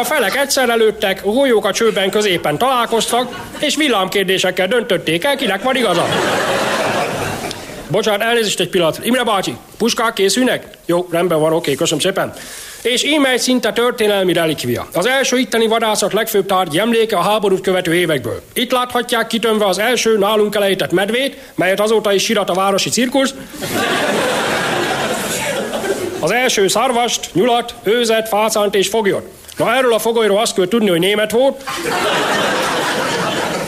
[0.02, 5.64] A felek egyszerre lőttek, a golyók a csőben középen találkoztak, és villámkérdésekkel döntötték el, kinek
[5.64, 6.08] van igaza.
[7.88, 9.00] Bocsánat, elnézést egy pillanat.
[9.04, 10.68] Imre bácsi, puskák készülnek?
[10.86, 12.34] Jó, rendben van, oké, köszönöm szépen.
[12.82, 14.88] És íme szinte történelmi relikvia.
[14.94, 18.42] Az első itteni vadászat legfőbb tárgy emléke a háborút követő évekből.
[18.54, 23.34] Itt láthatják kitömve az első nálunk elejtett medvét, melyet azóta is sirat a városi cirkusz.
[26.20, 29.28] Az első szarvast, nyulat, őzet, fácánt és foglyot.
[29.58, 31.64] Na erről a fogolyról azt kell tudni, hogy német volt,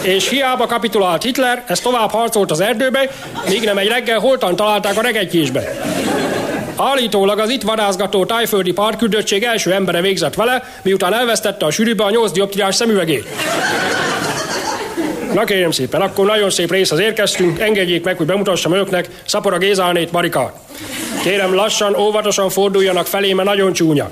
[0.02, 3.10] és hiába kapitulált Hitler, ez tovább harcolt az erdőbe,
[3.48, 5.82] míg nem egy reggel holtan találták a regegykésbe.
[6.82, 12.10] Állítólag az itt vadászgató tájföldi partküldöttség első embere végzett vele, miután elvesztette a sűrűbe a
[12.10, 13.28] 8 dioptriás szemüvegét.
[15.34, 20.12] Na kérem szépen, akkor nagyon szép részhez érkeztünk, engedjék meg, hogy bemutassam önöknek Szapora Gézánét
[20.12, 20.54] Marikát.
[21.24, 24.10] Kérem lassan, óvatosan forduljanak felé, mert nagyon csúnya.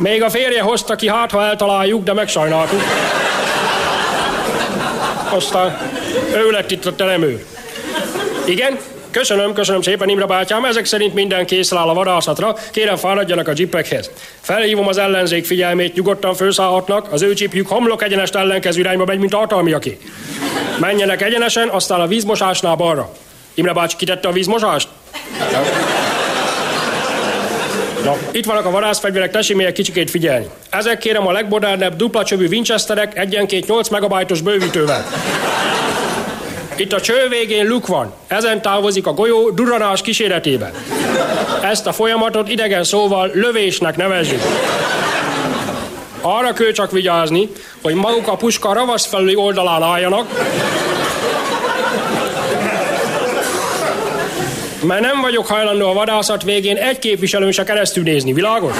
[0.00, 2.80] Még a férje hozta ki, hát ha eltaláljuk, de megsajnáltuk.
[5.30, 5.78] Aztán
[6.34, 7.46] ő lett itt a teremő.
[8.46, 8.78] Igen?
[9.10, 10.64] Köszönöm, köszönöm szépen, Imre bátyám.
[10.64, 12.56] Ezek szerint minden készen áll a vadászatra.
[12.70, 14.10] Kérem, fáradjanak a dzsipekhez.
[14.40, 17.12] Felhívom az ellenzék figyelmét, nyugodtan főszállhatnak.
[17.12, 19.98] Az ő csipjük homlok egyenest ellenkező irányba megy, mint a hatalmiaké.
[20.78, 23.12] Menjenek egyenesen, aztán a vízmosásnál balra.
[23.54, 24.88] Imre bácsi kitette a vízmosást?
[28.04, 30.46] Na, itt vannak a vadászfegyverek, tessék még egy kicsikét figyelni.
[30.70, 35.06] Ezek kérem a legmodernebb dupla csövű Winchesterek egyenként 8 megabajtos bővítővel.
[36.76, 38.12] Itt a cső végén luk van.
[38.26, 40.72] Ezen távozik a golyó duranás kíséretében.
[41.62, 44.40] Ezt a folyamatot idegen szóval lövésnek nevezzük.
[46.20, 47.48] Arra kell csak vigyázni,
[47.82, 50.26] hogy maguk a puska ravasz felüli oldalán álljanak,
[54.82, 58.76] mert nem vagyok hajlandó a vadászat végén egy képviselőn se keresztül nézni, világos?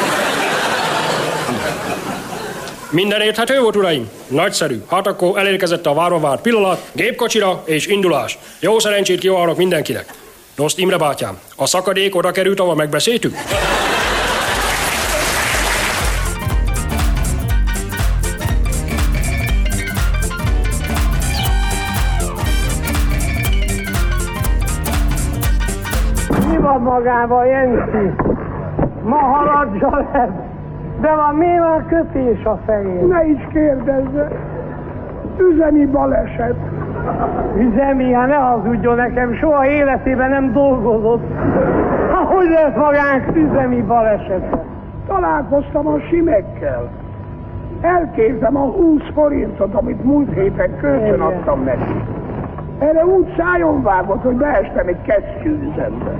[2.91, 4.11] Minden érthető volt, uraim?
[4.29, 4.83] Nagyszerű.
[4.91, 8.39] Hát akkor elérkezett a várva várt pillanat, gépkocsira és indulás.
[8.61, 10.13] Jó szerencsét kívánok mindenkinek.
[10.57, 13.37] Noszt Imre bátyám, a szakadék oda került, ahol megbeszéltük?
[26.83, 28.15] Magában, Jenci?
[29.05, 30.49] Ma haladja le.
[31.01, 33.07] De van mi van kötés a fején?
[33.07, 34.29] Ne is kérdezze.
[35.39, 36.57] Üzemi baleset.
[37.59, 41.23] Üzemi, hát ne hazudjon nekem, soha életében nem dolgozott.
[42.13, 44.57] Hát hogy lesz magánk üzemi baleset?
[45.07, 46.91] Találkoztam a simekkel.
[47.81, 52.20] Elképzem a 20 forintot, amit múlt héten kölcsön adtam neki.
[52.81, 56.13] Erre úgy szájon vágott, hogy beestem egy kesztyűzembe.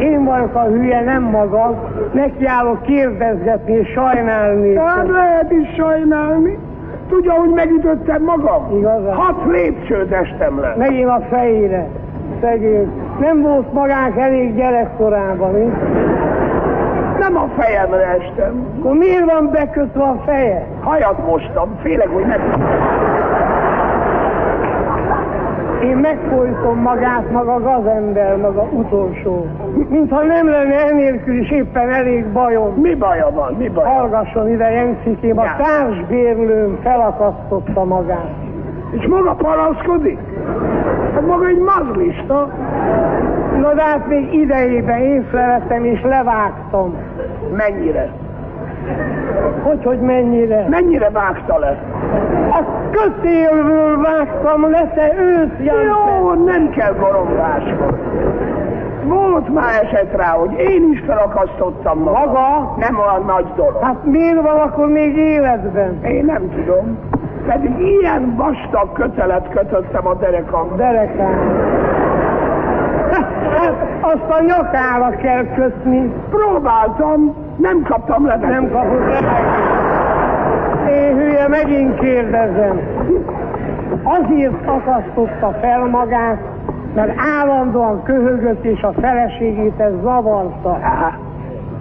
[0.00, 1.90] Én vagyok a hülye, nem maga.
[2.12, 4.76] Nekiállok kérdezgetni és sajnálni.
[4.76, 6.58] Hát lehet is sajnálni.
[7.08, 8.76] Tudja, hogy megütöttem magam?
[8.78, 9.14] Igazán.
[9.14, 10.74] Hat lépcsőt estem le.
[10.76, 11.86] Megint a fejére.
[12.40, 12.90] Szegény.
[13.20, 15.72] Nem volt magánk elég gyerekkorában, mi?
[17.18, 18.66] Nem a fejemre estem.
[18.78, 20.66] Akkor miért van bekötve a feje?
[20.80, 22.40] Hajat mostam, félek, hogy meg...
[25.82, 29.46] Én megfolytom magát, maga gazember, maga utolsó.
[29.88, 32.74] Mintha nem lenne enélkül is éppen elég bajom.
[32.74, 33.88] Mi baja van, mi baja?
[33.88, 35.56] Hallgasson ide, Jencikém, a Ja.
[35.62, 38.34] társbérlőm felakasztotta magát.
[38.90, 40.18] És maga panaszkodik?
[41.14, 42.48] Hát maga egy mazlista.
[43.60, 46.94] Na de hát még idejében észrevettem és levágtam.
[47.56, 48.08] Mennyire?
[49.62, 50.66] Hogy, hogy mennyire?
[50.68, 51.78] Mennyire vágta le?
[52.50, 57.98] A kötélből vágtam le, te ősz, Jó, nem kell goromgáskodni.
[59.04, 62.22] Volt már eset rá, hogy én is felakasztottam magam.
[62.22, 62.74] Maga?
[62.78, 63.82] Nem olyan nagy dolog.
[63.82, 66.04] Hát miért van akkor még életben?
[66.04, 66.98] Én nem tudom.
[67.46, 70.76] Pedig ilyen vastag kötelet kötöttem a derekam.
[70.76, 71.66] Derekám.
[73.56, 76.12] Hát azt a nyakára kell kötni.
[76.30, 78.36] Próbáltam, nem kaptam le.
[78.36, 79.18] Nem kapott le.
[80.88, 82.80] Én hülye, megint kérdezem.
[84.02, 86.38] Azért akasztotta fel magát,
[86.94, 90.78] mert állandóan köhögött és a feleségét ez zavarta.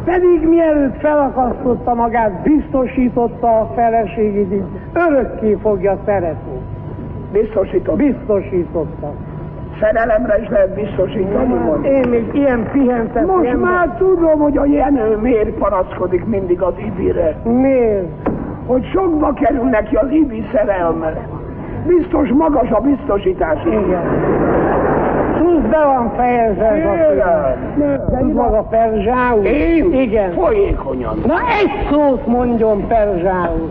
[0.06, 6.60] Pedig mielőtt felakasztotta magát, biztosította a feleségét, így örökké fogja szeretni.
[7.32, 7.96] Biztosított.
[7.96, 9.14] Biztosította.
[9.80, 11.54] Szerelemre is lehet biztosítani.
[11.54, 11.84] mondom.
[11.84, 13.26] Én még ilyen pihentem.
[13.26, 17.36] Most már tudom, hogy a Jenő miért panaszkodik mindig az Ibire.
[17.44, 18.30] Miért?
[18.68, 21.14] Hogy sokba kerül neki az Ibi szerelme.
[21.86, 23.64] Biztos magas a biztosítás.
[23.66, 24.04] Igen.
[25.38, 28.32] Plusz be van fejezve Igen.
[28.34, 29.46] Maga perzsául?
[29.46, 29.94] Én?
[29.94, 30.34] Igen.
[30.34, 31.22] Folyékonyan.
[31.26, 33.70] Na egy szót mondjon perzsául.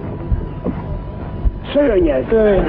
[1.75, 2.27] Szőnyeg.
[2.29, 2.67] Szőnyeg.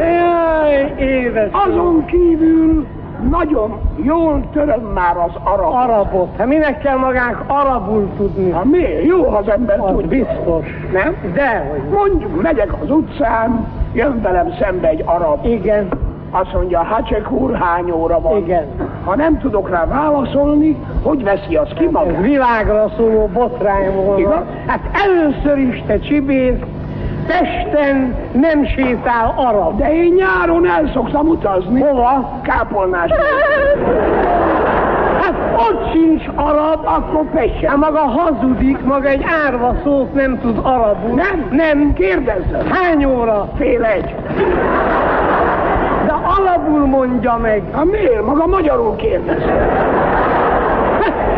[0.00, 1.50] Jaj.
[1.52, 2.86] Azon kívül
[3.30, 5.72] nagyon jól töröm már az arab.
[5.74, 6.28] Arabot.
[6.38, 8.50] Hát minek kell magánk arabul tudni?
[8.52, 9.04] Hát miért?
[9.04, 10.08] Jó, ha az ember Az tudja.
[10.08, 10.66] biztos.
[10.92, 11.32] Nem?
[11.34, 15.46] De, hogy Mondjuk, megyek az utcán, jön velem szembe egy arab.
[15.46, 15.88] Igen.
[16.30, 18.36] Azt mondja, Hacsek úr, hány óra van?
[18.36, 18.64] Igen.
[19.04, 22.20] Ha nem tudok rá válaszolni, hogy veszi az ki Ez magát?
[22.20, 24.18] világra szóló botrány volna.
[24.18, 24.42] Igaz?
[24.66, 26.58] Hát először is te csibész,
[27.28, 29.78] Pesten nem sétál arab.
[29.78, 31.80] De én nyáron el szoktam utazni.
[31.80, 32.40] Hova?
[32.42, 33.10] Kápolnás.
[35.20, 35.34] Hát
[35.68, 37.68] ott sincs arab, Akkor Pesten.
[37.70, 41.14] hát maga hazudik, maga egy árva szót nem tud arabul.
[41.14, 41.48] Nem?
[41.50, 41.92] Nem.
[41.92, 42.66] Kérdezzem.
[42.70, 43.48] Hány óra?
[43.56, 44.14] Fél egy.
[46.06, 47.62] De alapul mondja meg.
[47.74, 48.26] Hát miért?
[48.26, 49.42] Maga magyarul kérdez.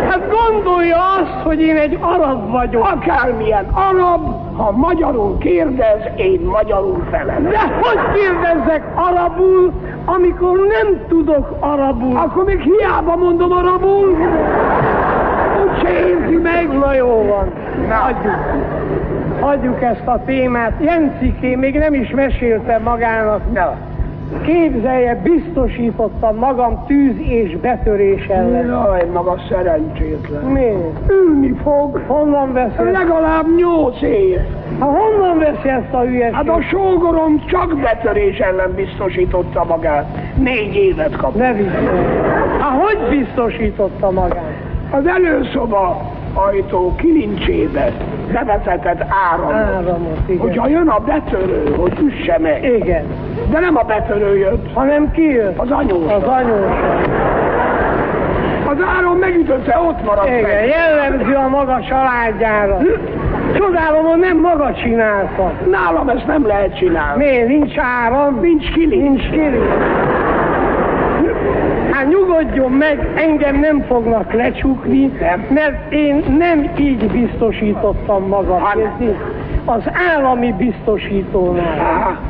[0.09, 2.85] Hát gondolja azt, hogy én egy arab vagyok.
[2.85, 4.21] Akármilyen arab,
[4.61, 7.43] ha magyarul kérdez, én magyarul felelek.
[7.51, 9.73] De hogy kérdezzek arabul,
[10.05, 12.17] amikor nem tudok arabul?
[12.17, 14.17] Akkor még hiába mondom arabul.
[15.65, 16.79] Úgyse érti meg.
[16.79, 17.53] Na jó van,
[17.89, 18.39] hagyjuk.
[19.41, 20.73] Hagyjuk ezt a témát.
[20.81, 23.53] Jenciké még nem is meséltem magának.
[23.53, 23.90] Na.
[24.45, 28.67] Képzelje, biztosítottam magam tűz és betörés ellen.
[28.67, 30.43] Jaj, maga szerencsétlen.
[30.43, 31.11] Miért?
[31.11, 32.01] Ülni fog.
[32.07, 32.91] Honnan veszi?
[32.93, 34.39] Legalább nyolc év.
[34.79, 36.35] Ha honnan veszi ezt a hülyeséget?
[36.35, 40.07] Hát a sógorom csak betörés ellen biztosította magát.
[40.37, 41.41] Négy évet kapott.
[41.41, 41.87] Ne viccelj.
[42.61, 44.53] Hát hogy biztosította magát?
[44.91, 47.93] Az előszoba ajtó kilincsébe
[48.33, 49.53] bevezetett áramot.
[49.55, 50.41] Áramot, igen.
[50.41, 52.65] Hogyha jön a betörő, hogy üsse meg.
[52.65, 53.05] Igen.
[53.51, 55.59] De nem a betörő jött, Hanem ki jött?
[55.59, 56.13] az anyós.
[56.13, 56.77] Az anyós.
[58.67, 60.67] Az áram megütötte, ott maradt Igen, meg.
[60.69, 62.79] jellemző a maga családjára.
[63.55, 65.53] Csodálom, hogy nem maga csinálta.
[65.71, 67.25] Nálam ezt nem lehet csinálni.
[67.25, 67.47] Miért?
[67.49, 68.41] Nincs áram?
[68.41, 69.03] Nincs kilincs.
[69.03, 69.65] Nincs kilincs.
[72.01, 75.13] Hát nyugodjon meg, engem nem fognak lecsukni,
[75.49, 78.63] mert én nem így biztosítottam magam.
[78.79, 79.17] érti?
[79.65, 79.83] Az
[80.15, 82.21] állami biztosítónál.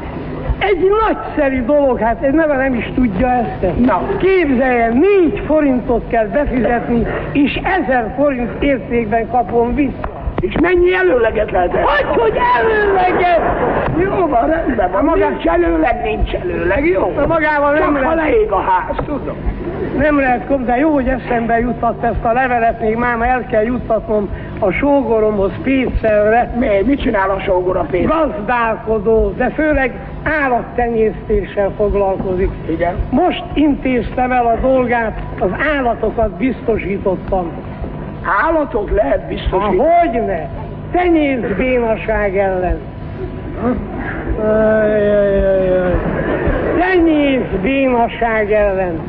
[0.59, 3.79] Egy nagyszerű dolog, hát egy neve nem is tudja ezt.
[3.79, 4.03] Na.
[4.19, 10.21] Képzelje, négy forintot kell befizetni, és ezer forint értékben kapom vissza.
[10.41, 11.85] És mennyi előleget lehet el?
[11.85, 13.41] Hogy, hogy előleget?
[14.81, 15.05] Jó van, rendben van.
[15.05, 17.13] Maga előleg nincs előleg, jó?
[17.17, 18.31] De magával nem Csak ha lehet.
[18.31, 19.37] leég a ház, tudom.
[19.99, 24.29] Nem lehet de jó, hogy eszembe jutott ezt a levelet, még máma el kell juttatnom
[24.59, 26.55] a sógoromhoz Pécelre.
[26.59, 28.09] Mi, mit csinál a sógor a pénz?
[28.11, 29.93] Gazdálkodó, de főleg
[30.43, 32.51] állattenyésztéssel foglalkozik.
[32.69, 32.95] Igen.
[33.11, 37.51] Most intéztem el a dolgát, az állatokat biztosítottam.
[38.47, 39.77] Állatot lehet biztosítani.
[39.77, 40.49] hogyne?
[40.93, 42.79] Tenyészbénaság ellen.
[44.41, 45.95] Ajajajaj.
[46.79, 49.01] Tenyészbénaság ellen.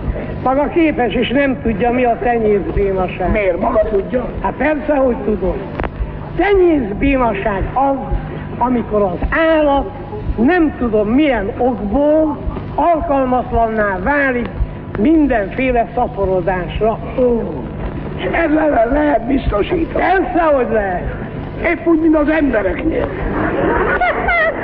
[0.44, 3.32] Maga képes és nem tudja, mi a tenyészbénaság.
[3.32, 3.60] Miért?
[3.60, 4.26] Maga tudja?
[4.42, 5.56] Hát persze, hogy tudom.
[6.36, 7.98] Tenyészbénaság az,
[8.58, 9.90] amikor az állat
[10.38, 12.38] nem tudom milyen okból
[12.76, 14.50] alkalmatlanná válik
[15.00, 17.00] mindenféle szaporodásra.
[17.20, 17.64] Ó,
[18.18, 20.04] és ezzel lehet biztosítani.
[20.06, 21.21] Persze, hogy lehet.
[21.64, 23.08] Épp úgy, mint az embereknél.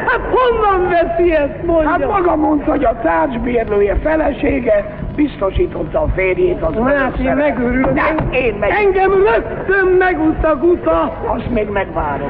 [0.07, 1.89] Hát honnan veszi ezt, mondja?
[1.89, 4.85] Hát maga mondta, hogy a tárcsbérlője felesége
[5.15, 7.93] biztosította a férjét az Hát én megőrülök.
[7.93, 8.69] Nem, én meg.
[8.69, 11.17] Engem rögtön megutta guta.
[11.25, 12.29] Azt még megvárom.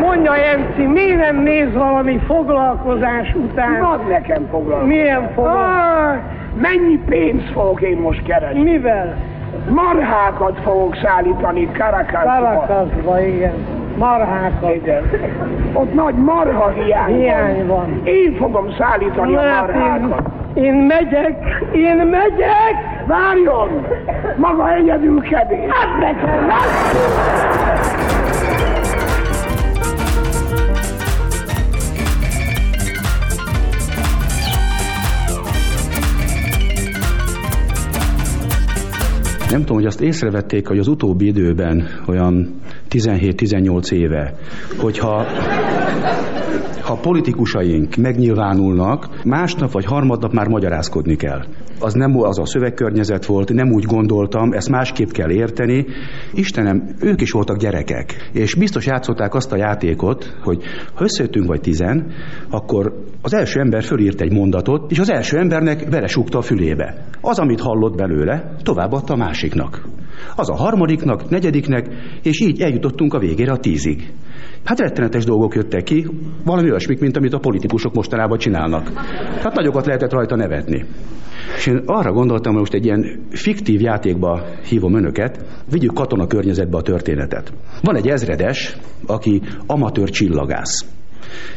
[0.00, 3.82] Mondja Jenci, miért nem néz valami foglalkozás után?
[3.82, 4.94] Ad nekem foglalkozni.
[4.94, 5.66] Milyen foglalkozás?
[5.66, 6.16] Ah,
[6.60, 8.62] mennyi pénzt fogok én most keresni?
[8.62, 9.16] Mivel?
[9.68, 12.30] Marhákat fogok szállítani Karakaszba.
[12.38, 13.54] Karakaszba, igen.
[13.96, 14.74] Marhákat.
[14.74, 15.02] Igen.
[15.72, 18.00] Ott nagy marha hiány, Hiány van.
[18.04, 20.28] Én fogom szállítani a Hát én, marhákat.
[20.54, 22.74] én megyek, én megyek.
[23.06, 23.86] Várjon!
[24.36, 25.70] Maga egyedül kevés.
[25.70, 26.48] Hát nekem,
[39.54, 42.60] Nem tudom, hogy azt észrevették, hogy az utóbbi időben, olyan
[42.94, 44.34] 17-18 éve,
[44.78, 45.26] hogyha
[46.84, 51.44] ha politikusaink megnyilvánulnak, másnap vagy harmadnap már magyarázkodni kell.
[51.80, 55.86] Az nem az a szövegkörnyezet volt, nem úgy gondoltam, ezt másképp kell érteni.
[56.32, 60.62] Istenem, ők is voltak gyerekek, és biztos játszották azt a játékot, hogy
[60.94, 62.12] ha összejöttünk vagy tizen,
[62.50, 67.06] akkor az első ember fölírt egy mondatot, és az első embernek vele súgta a fülébe.
[67.20, 69.93] Az, amit hallott belőle, továbbadta a másiknak.
[70.36, 71.88] Az a harmadiknak, negyediknek,
[72.22, 74.12] és így eljutottunk a végére a tízig.
[74.64, 76.06] Hát rettenetes dolgok jöttek ki,
[76.44, 78.88] valami olyasmik, mint amit a politikusok mostanában csinálnak.
[79.42, 80.84] Hát nagyokat lehetett rajta nevetni.
[81.56, 86.76] És én arra gondoltam, hogy most egy ilyen fiktív játékba hívom önöket, vigyük katona környezetbe
[86.76, 87.52] a történetet.
[87.82, 90.86] Van egy ezredes, aki amatőr csillagász.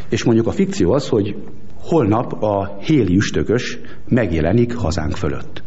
[0.09, 1.35] És mondjuk a fikció az, hogy
[1.79, 5.63] holnap a héli üstökös megjelenik hazánk fölött.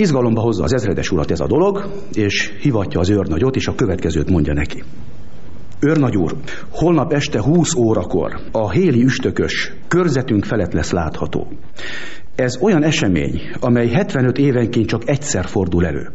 [0.00, 4.30] Izgalomba hozza az ezredes urat ez a dolog, és hivatja az őrnagyot, és a következőt
[4.30, 4.82] mondja neki.
[5.80, 6.34] Őrnagy úr,
[6.70, 11.46] holnap este 20 órakor a héli üstökös körzetünk felett lesz látható.
[12.34, 16.10] Ez olyan esemény, amely 75 évenként csak egyszer fordul elő.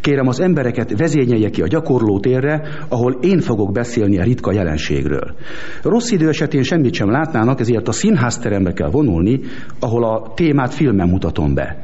[0.00, 5.34] Kérem az embereket vezényelje ki a gyakorlótérre, ahol én fogok beszélni a ritka jelenségről.
[5.82, 9.40] Rossz idő esetén semmit sem látnának, ezért a színházterembe kell vonulni,
[9.80, 11.82] ahol a témát filmen mutatom be.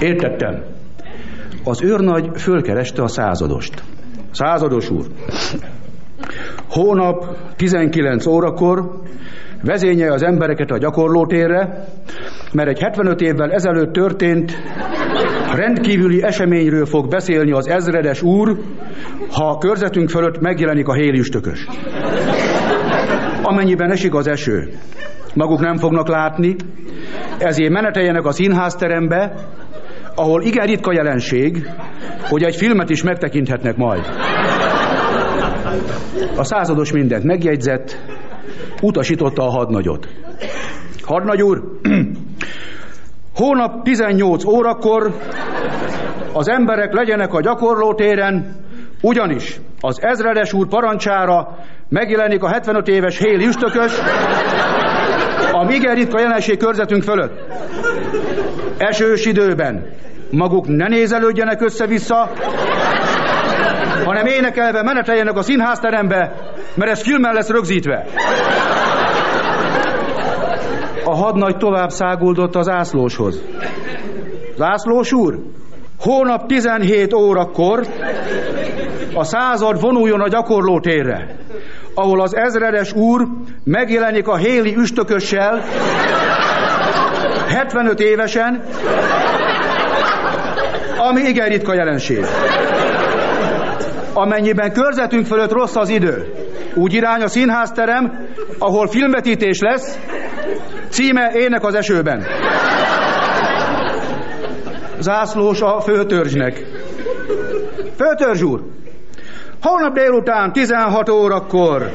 [0.00, 0.62] Értettem.
[1.64, 3.82] Az őrnagy fölkereste a századost.
[4.30, 5.06] Százados úr,
[6.68, 9.00] hónap 19 órakor
[9.62, 11.84] vezényelje az embereket a gyakorlótérre,
[12.52, 14.52] mert egy 75 évvel ezelőtt történt
[15.54, 18.58] rendkívüli eseményről fog beszélni az ezredes úr,
[19.32, 21.66] ha a körzetünk fölött megjelenik a héliüstökös.
[23.42, 24.68] Amennyiben esik az eső,
[25.34, 26.56] maguk nem fognak látni,
[27.38, 29.34] ezért meneteljenek a színházterembe,
[30.14, 31.68] ahol igen ritka jelenség,
[32.28, 34.04] hogy egy filmet is megtekinthetnek majd.
[36.36, 37.98] A százados mindent megjegyzett,
[38.82, 40.08] utasította a hadnagyot.
[41.02, 41.62] Hadnagy úr,
[43.40, 45.14] hónap 18 órakor
[46.32, 48.56] az emberek legyenek a gyakorlótéren,
[49.02, 51.56] ugyanis az ezredes úr parancsára
[51.88, 53.92] megjelenik a 75 éves Héli üstökös,
[55.70, 57.32] igen ritka jelenség körzetünk fölött.
[58.78, 59.86] Esős időben
[60.30, 62.30] maguk ne nézelődjenek össze-vissza,
[64.04, 66.32] hanem énekelve meneteljenek a színházterembe,
[66.74, 68.06] mert ez filmen lesz rögzítve.
[71.04, 73.42] A hadnagy tovább száguldott az ászlóshoz.
[74.56, 75.38] Zászlós úr,
[76.00, 77.86] hónap 17 órakor
[79.14, 81.36] a század vonuljon a gyakorlótérre,
[81.98, 83.26] ahol az ezredes úr
[83.64, 85.64] megjelenik a Héli üstökössel,
[87.48, 88.64] 75 évesen,
[90.96, 92.24] ami igen ritka jelenség.
[94.12, 96.32] Amennyiben körzetünk fölött rossz az idő,
[96.74, 98.26] úgy irány a színházterem,
[98.58, 99.98] ahol filmvetítés lesz,
[100.88, 102.26] címe Ének az esőben.
[104.98, 106.66] Zászlós a főtörzsnek.
[107.96, 108.60] Főtörzs úr,
[109.62, 111.92] holnap délután 16 órakor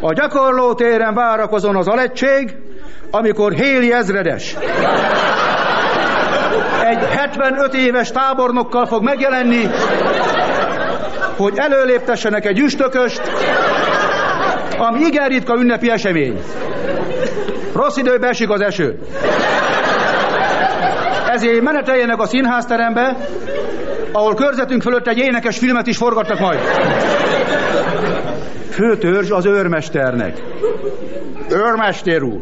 [0.00, 2.56] a gyakorlótéren várakozon az alegység,
[3.10, 4.56] amikor Héli ezredes
[6.92, 9.68] egy 75 éves tábornokkal fog megjelenni,
[11.36, 13.22] hogy előléptessenek egy üstököst,
[14.78, 16.40] ami igen ritka ünnepi esemény.
[17.74, 18.98] Rossz időbe esik az eső.
[21.28, 23.16] Ezért meneteljenek a színházterembe,
[24.12, 26.58] ahol körzetünk fölött egy énekes filmet is forgatnak majd.
[28.70, 30.42] Főtörzs az őrmesternek.
[31.50, 32.40] Őrmester úr,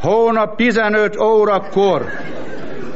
[0.00, 2.06] hónap 15 órakor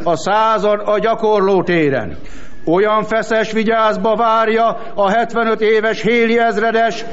[0.04, 2.16] a század a gyakorló téren.
[2.64, 7.04] Olyan feszes vigyázba várja a 75 éves Héli ezredes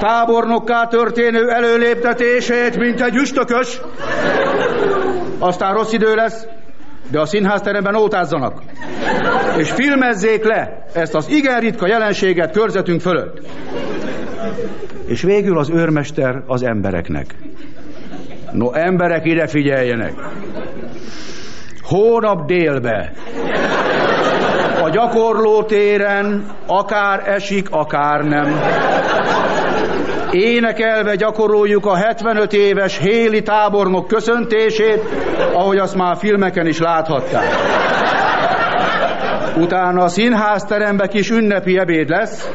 [0.00, 3.80] tábornokká történő előléptetését, mint egy üstökös.
[5.38, 6.46] Aztán rossz idő lesz,
[7.10, 8.62] de a színházteremben ótázzanak.
[9.56, 13.40] És filmezzék le ezt az igen ritka jelenséget körzetünk fölött.
[15.06, 17.34] És végül az őrmester az embereknek.
[18.52, 20.12] No, emberek ide figyeljenek.
[21.82, 23.12] Hónap délbe
[24.82, 28.60] a gyakorlótéren akár esik, akár nem.
[30.30, 35.02] Énekelve gyakoroljuk a 75 éves Héli tábornok köszöntését,
[35.52, 37.46] ahogy azt már filmeken is láthatták.
[39.56, 42.50] Utána a színházterembe kis ünnepi ebéd lesz,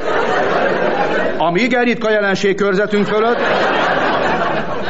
[1.37, 3.41] ami igen ritka jelenség körzetünk fölött,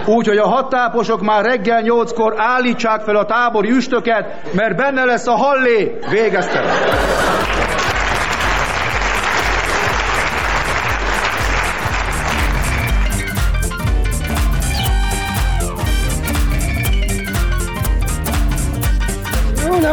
[0.06, 5.36] Úgyhogy a hattáposok már reggel nyolckor állítsák fel a tábori üstöket, mert benne lesz a
[5.36, 5.98] hallé.
[6.10, 6.64] Végeztem.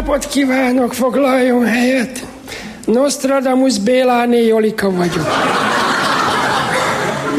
[0.01, 2.27] Napot kívánok, foglaljon helyet!
[2.85, 5.27] Nostradamus Béláné Jolika vagyok.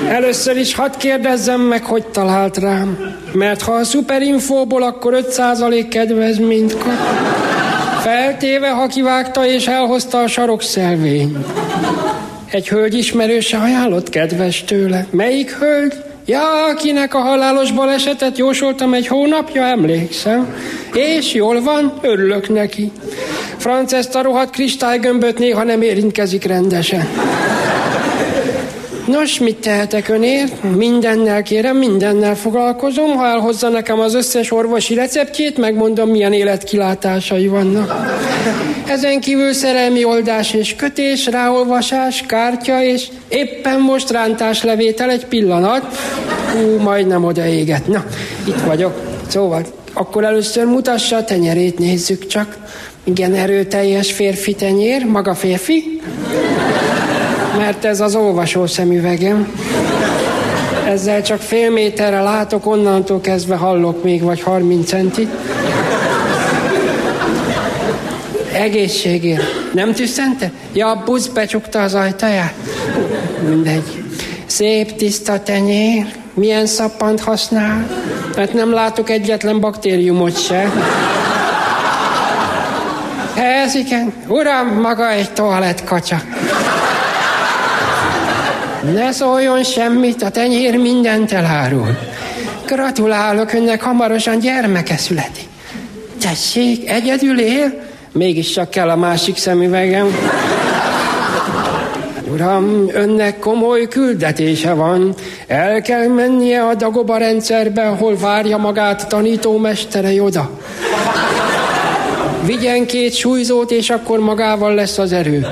[0.07, 2.97] Először is hadd kérdezzem meg, hogy talált rám.
[3.33, 6.93] Mert ha a szuperinfóból, akkor 5% kedvezményt kap.
[8.01, 11.37] Feltéve, ha kivágta és elhozta a sarokszelvényt.
[12.51, 15.05] Egy hölgy ismerőse ajánlott kedves tőle.
[15.11, 15.93] Melyik hölgy?
[16.31, 20.55] Ja, akinek a halálos balesetet jósoltam egy hónapja, emlékszem.
[20.93, 22.91] És jól van, örülök neki.
[23.57, 27.07] Franc ezt a rohadt kristálygömböt néha nem érintkezik rendesen.
[29.11, 30.75] Nos, mit tehetek önért?
[30.75, 33.15] Mindennel kérem, mindennel foglalkozom.
[33.15, 38.11] Ha elhozza nekem az összes orvosi receptjét, megmondom, milyen életkilátásai vannak.
[38.87, 45.97] Ezen kívül szerelmi oldás és kötés, ráolvasás, kártya, és éppen most rántáslevétel egy pillanat.
[46.53, 47.87] Hú, majdnem odaégett.
[47.87, 48.05] Na,
[48.47, 48.93] itt vagyok.
[49.27, 52.57] Szóval, akkor először mutassa a tenyerét, nézzük csak.
[53.03, 56.01] Igen, erőteljes férfi tenyér, maga férfi?
[57.57, 59.53] Mert ez az olvasó szemüvegem.
[60.87, 65.27] Ezzel csak fél méterre látok, onnantól kezdve hallok még vagy 30 centi.
[68.53, 69.73] Egészségért.
[69.73, 70.51] Nem tüsszente?
[70.73, 72.53] Ja, a busz becsukta az ajtaját.
[73.49, 74.03] Mindegy.
[74.45, 76.05] Szép, tiszta tenyér.
[76.33, 77.87] Milyen szappant használ?
[78.35, 80.71] Hát nem látok egyetlen baktériumot se.
[83.35, 84.13] Ez igen.
[84.27, 86.21] Uram, maga egy toalett kacsa.
[88.83, 91.97] Ne szóljon semmit, a tenyér mindent elárul.
[92.65, 95.47] Gratulálok önnek, hamarosan gyermeke születik.
[96.21, 97.73] Tessék, egyedül él?
[98.11, 100.15] Mégis csak kell a másik szemüvegem.
[102.31, 105.15] Uram, önnek komoly küldetése van.
[105.47, 110.49] El kell mennie a Dagoba rendszerbe, ahol várja magát tanítómestere Joda.
[112.45, 115.47] Vigyen két súlyzót, és akkor magával lesz az erő.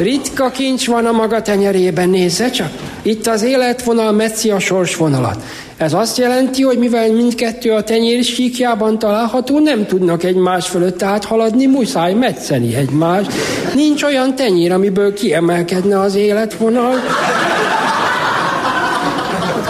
[0.00, 2.70] Ritka kincs van a maga tenyerében, nézze csak.
[3.02, 5.42] Itt az életvonal metszi a sorsvonalat.
[5.76, 11.66] Ez azt jelenti, hogy mivel mindkettő a tenyér síkjában található, nem tudnak egymás fölött áthaladni,
[11.66, 13.32] muszáj metszeni egymást.
[13.74, 16.94] Nincs olyan tenyér, amiből kiemelkedne az életvonal.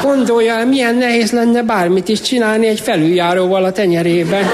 [0.02, 4.44] Gondolja milyen nehéz lenne bármit is csinálni egy felüljáróval a tenyerében.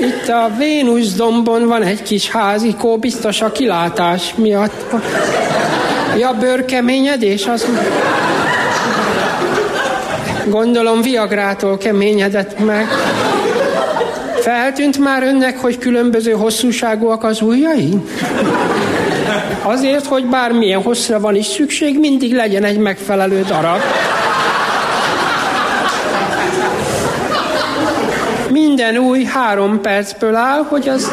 [0.00, 4.94] Itt a Vénusz dombon van egy kis házikó, biztos a kilátás miatt.
[6.18, 7.66] Ja, bőrkeményedés az...
[10.46, 12.86] Gondolom Viagrától keményedett meg.
[14.40, 18.02] Feltűnt már önnek, hogy különböző hosszúságúak az ujjai?
[19.62, 23.80] Azért, hogy bármilyen hosszra van is szükség, mindig legyen egy megfelelő darab.
[28.74, 31.10] Minden új három percből áll, hogy az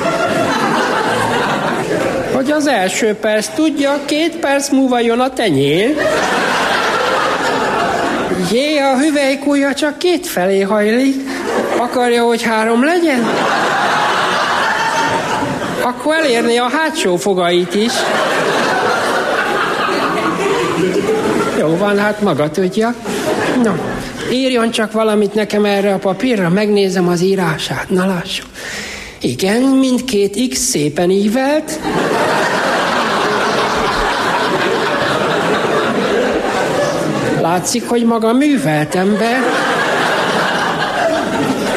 [2.33, 5.95] hogy az első perc tudja, két perc múlva jön a tenyér.
[8.51, 11.15] Jé, a hüvelykúja csak két felé hajlik.
[11.77, 13.27] Akarja, hogy három legyen?
[15.81, 17.93] Akkor elérni a hátsó fogait is.
[21.57, 22.93] Jó van, hát maga tudja.
[23.63, 23.71] No,
[24.31, 27.89] írjon csak valamit nekem erre a papírra, megnézem az írását.
[27.89, 28.47] Na lássuk.
[29.21, 31.79] Igen, mindkét X szépen ívelt.
[37.41, 39.37] Látszik, hogy maga művelt ember.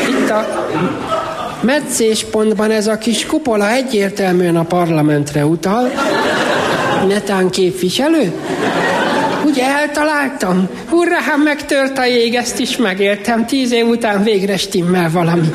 [0.09, 0.69] Itt a
[1.61, 5.91] meccéspontban ez a kis kupola egyértelműen a parlamentre utal.
[7.09, 8.33] Netán képviselő?
[9.53, 10.69] Ugye eltaláltam?
[10.89, 13.47] Hurrá, hát megtört a jég, ezt is megértem.
[13.47, 15.53] Tíz év után végre stimmel valami.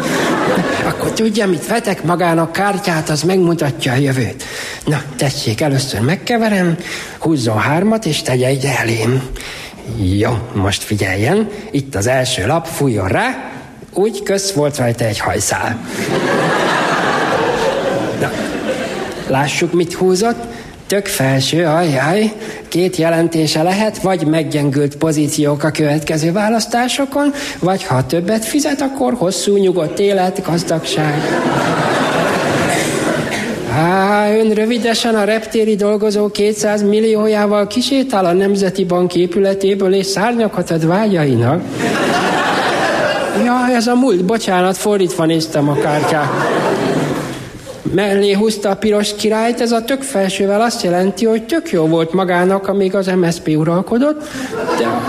[0.85, 4.43] Akkor tudja, mit vetek magának kártyát, az megmutatja a jövőt.
[4.85, 6.77] Na, tessék, először megkeverem,
[7.19, 9.23] húzzon hármat, és tegye ide elém.
[10.17, 13.51] Jó, most figyeljen, itt az első lap, fújjon rá,
[13.93, 15.79] úgy köz volt rajta egy hajszál.
[18.19, 18.31] Na,
[19.27, 20.43] lássuk, mit húzott.
[20.87, 22.33] Tök felső, ajjaj,
[22.67, 29.57] két jelentése lehet, vagy meggyengült pozíciók a következő választásokon, vagy ha többet fizet, akkor hosszú,
[29.57, 31.21] nyugodt élet, gazdagság.
[33.71, 40.71] Há, ön rövidesen a reptéri dolgozó 200 milliójával kisétál a Nemzeti Bank épületéből, és szárnyakat
[40.71, 41.61] ad vágyainak.
[43.45, 46.29] Ja, ez a múlt, bocsánat, fordítva néztem a kártyát.
[47.93, 52.13] Mellé húzta a piros királyt, ez a tök felsővel azt jelenti, hogy tök jó volt
[52.13, 54.27] magának, amíg az MSZP uralkodott,
[54.77, 55.01] de a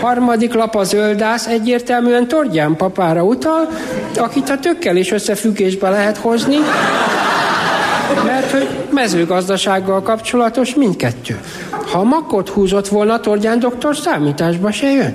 [0.00, 3.68] harmadik lap a zöldász egyértelműen Tordján papára utal,
[4.16, 6.56] akit a tökkel is összefüggésbe lehet hozni,
[8.24, 11.40] mert hogy mezőgazdasággal kapcsolatos mindkettő.
[11.70, 15.14] Ha makot húzott volna, Tordján doktor számításba se jön.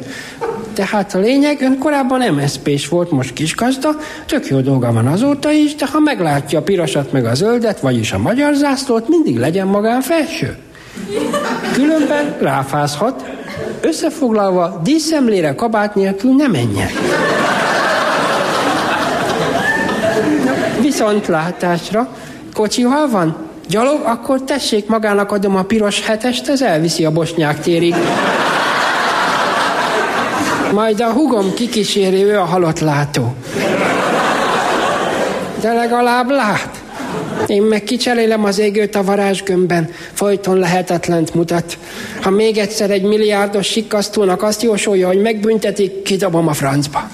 [0.74, 3.90] Tehát a lényeg, ön korábban MSZP-s volt, most kisgazda,
[4.26, 8.12] tök jó dolga van azóta is, de ha meglátja a pirosat meg a zöldet, vagyis
[8.12, 10.58] a magyar zászlót, mindig legyen magán felső.
[11.74, 13.24] Különben ráfázhat,
[13.82, 16.90] összefoglalva díszemlére kabát nélkül nem menjen.
[20.82, 22.08] Viszontlátásra,
[22.54, 23.36] kocsi hol van?
[23.70, 27.96] Gyalog, akkor tessék magának adom a piros hetest, ez elviszi a bosnyák térig.
[30.74, 33.36] Majd a hugom kikíséri, ő a halott látó.
[35.62, 36.82] De legalább lát.
[37.48, 41.78] Én meg kicserélem az égőt a varázsgömbben, folyton lehetetlent mutat.
[42.22, 47.10] Ha még egyszer egy milliárdos sikkasztónak azt jósolja, hogy megbüntetik, kidobom a francba.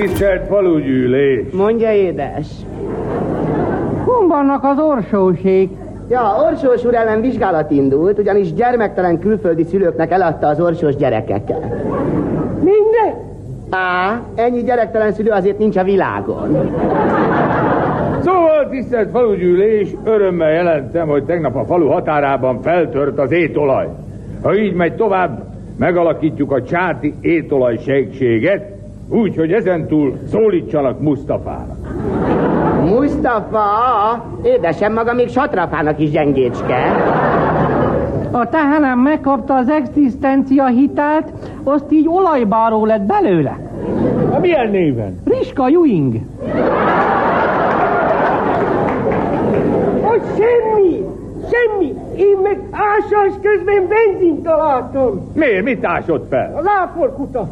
[0.00, 1.52] Tisztelt falugyűlés!
[1.52, 2.46] Mondja, édes.
[4.04, 5.70] Hon vannak az orsósék?
[6.08, 11.60] Ja, Orsós úr ellen vizsgálat indult, ugyanis gyermektelen külföldi szülőknek eladta az orsós gyerekeket.
[12.54, 13.14] Minden?
[13.70, 16.58] Á, ennyi gyerektelen szülő azért nincs a világon.
[18.22, 23.88] Szóval, tisztelt falugyűlés, örömmel jelentem, hogy tegnap a falu határában feltört az étolaj.
[24.42, 25.42] Ha így megy tovább,
[25.76, 28.78] megalakítjuk a csáti étolaj segséget,
[29.10, 31.76] úgy, hogy ezentúl szólítsanak Mustafának.
[32.84, 36.76] Mustafa, édesem maga még satrafának is gyengécske.
[38.30, 41.32] A tehenem megkapta az egzisztencia hitelt,
[41.64, 43.58] azt így olajbáró lett belőle.
[44.34, 45.20] A milyen néven?
[45.24, 46.14] Riska Juing.
[50.02, 51.04] Hogy semmi,
[51.50, 51.94] semmi.
[52.16, 55.30] Én meg ásás közben benzint találtam.
[55.34, 55.64] Miért?
[55.64, 56.52] Mit ásott fel?
[56.56, 57.48] A láporkuta.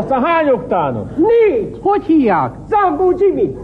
[0.00, 1.10] Aztán hány oktánon?
[1.16, 1.78] Négy.
[1.82, 2.50] Hogy hívják?
[2.68, 3.56] Zambó Jimmy.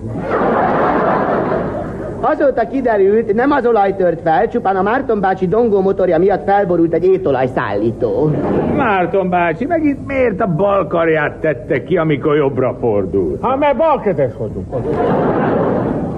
[2.21, 6.93] Azóta kiderült, nem az olaj tört fel, csupán a Márton bácsi dongó motorja miatt felborult
[6.93, 8.31] egy étolajszállító.
[8.77, 13.43] Márton bácsi, megint miért a bal karját tette ki, amikor jobbra fordult?
[13.43, 14.75] Hát mert balkezes vagyunk.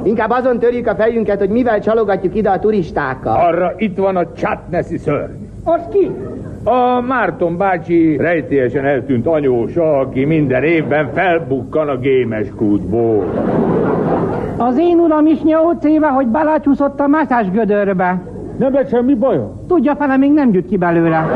[0.02, 3.36] Inkább azon törjük a fejünket, hogy mivel csalogatjuk ide a turistákat.
[3.36, 5.32] Arra itt van a csatneszi szörny.
[5.64, 6.10] Az ki?
[6.64, 13.24] A Márton bácsi rejtélyesen eltűnt anyósa, aki minden évben felbukkan a gémes kútból.
[14.56, 18.22] Az én uram is nyolc éve, hogy belácsúszott a mászás gödörbe.
[18.59, 19.52] Nem lett semmi bajom?
[19.68, 21.26] Tudja fele, még nem gyűjt ki belőle.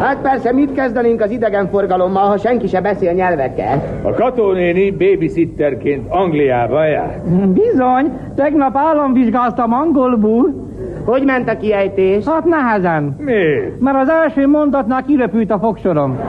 [0.00, 3.88] Hát persze, mit kezdenénk az idegenforgalommal, ha senki se beszél nyelveket?
[4.02, 7.28] A katónéni babysitterként Angliába járt.
[7.48, 10.65] Bizony, tegnap államvizsgáztam angolból.
[11.06, 12.24] Hogy ment a kiejtés?
[12.24, 13.16] Hát nehezen.
[13.18, 13.80] Miért?
[13.80, 16.20] Mert az első mondatnál kiröpült a fogsorom.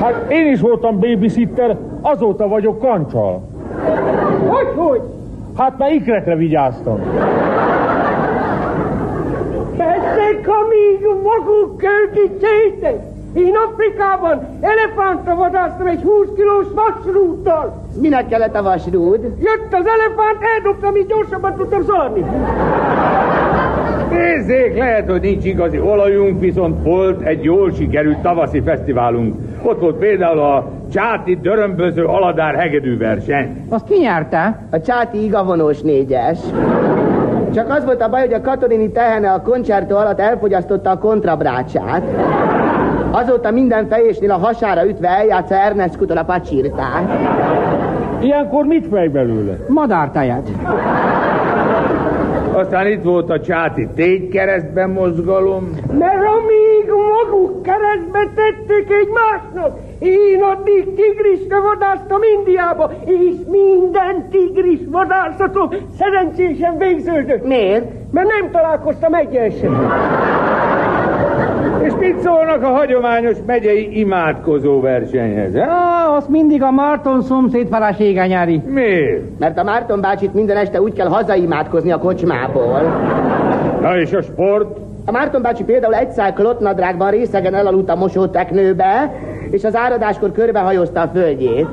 [0.00, 3.42] Hát én is voltam babysitter, azóta vagyok kancsal.
[4.46, 5.00] Hogy, hogy?
[5.56, 7.00] Hát már ikrekre vigyáztam.
[9.76, 13.13] Ezek, amíg maguk költítsétek.
[13.34, 17.82] Én Afrikában elefántra vadásztam egy 20 kilós vasrúttal.
[18.00, 19.20] Minek kellett a vasrúd?
[19.22, 22.24] Jött az elefánt, eldobtam, így gyorsabban tudtam szaladni.
[24.10, 29.34] Nézzék, lehet, hogy nincs igazi olajunk, viszont volt egy jól sikerült tavaszi fesztiválunk.
[29.62, 33.66] Ott volt például a Csáti Dörömböző Aladár hegedű verseny.
[33.68, 34.66] Azt ki nyerte?
[34.70, 36.38] A Csáti igavonós négyes.
[37.54, 42.02] Csak az volt a baj, hogy a katonini tehene a koncertó alatt elfogyasztotta a kontrabrácsát.
[43.16, 47.04] Azóta minden fejésnél a hasára ütve eljátsza Ernest Kutor a pacsirtát.
[48.20, 49.56] Ilyenkor mit fej belőle?
[49.68, 50.50] Madártejet.
[52.52, 55.70] Aztán itt volt a Csáti Tégykeresztben mozgalom.
[55.98, 65.68] Mert amíg maguk keresztbe tették egymásnak, én addig tigrisre vadásztam Indiába, és minden tigris vadászatom
[65.98, 67.46] szerencsésen végződött.
[67.46, 67.84] Miért?
[68.10, 69.92] Mert nem találkoztam egyen sem.
[71.84, 75.54] És mit szólnak a hagyományos megyei imádkozó versenyhez?
[75.54, 78.62] Ah, azt mindig a Márton szomszéd felesége nyeri.
[78.66, 79.38] Miért?
[79.38, 82.80] Mert a Márton bácsit minden este úgy kell hazaimádkozni a kocsmából.
[83.80, 84.78] Na és a sport?
[85.06, 89.12] A Márton bácsi például egy szál klottnadrágban részegen elaludt a mosóteknőbe,
[89.50, 91.66] és az áradáskor körbehajózta a földjét.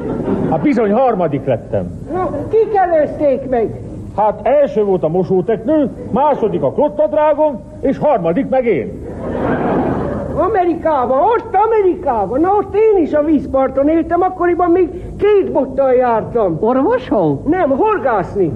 [0.49, 1.85] Hát bizony harmadik lettem.
[2.13, 3.69] No, kik előzték meg?
[4.17, 8.91] Hát első volt a mosóteknő, második a klottadrágom, és harmadik meg én.
[10.41, 12.39] Amerikában, ott Amerikában.
[12.39, 16.57] Na ott én is a vízparton éltem, akkoriban még két bottal jártam.
[16.59, 17.41] Orvoshol?
[17.47, 18.53] Nem, horgászni.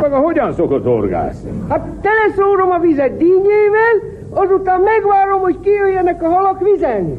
[0.00, 1.50] Maga hogyan szokott horgászni?
[1.68, 7.18] Hát teleszórom a vizet dínyével, Azután megvárom, hogy kijöjjenek a halak vizelni.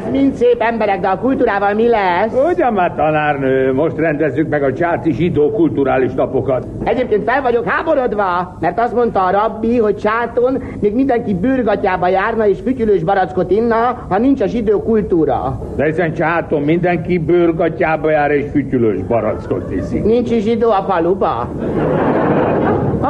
[0.00, 2.32] Ez mind szép emberek, de a kultúrával mi lesz?
[2.52, 6.66] Ugyan már, tanárnő, most rendezzük meg a csáti zsidó kulturális napokat.
[6.84, 12.46] Egyébként fel vagyok háborodva, mert azt mondta a rabbi, hogy csáton még mindenki bőrgatyába járna
[12.46, 15.60] és fütyülős barackot inna, ha nincs a zsidó kultúra.
[15.76, 20.04] De hiszen csáton mindenki bőrgatyába jár és fütyülős barackot iszik.
[20.04, 21.48] Nincs is zsidó a faluba.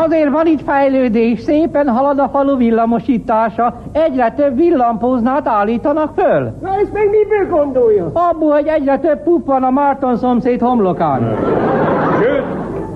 [0.04, 6.52] Azért van itt fejlődés, szépen halad a falu villamosítása, egyre több villampóznát állítanak föl.
[6.62, 8.10] Na ezt meg miből gondolja?
[8.12, 11.36] Abból, hogy egyre több pup van a Márton szomszéd homlokán.
[12.22, 12.44] Sőt,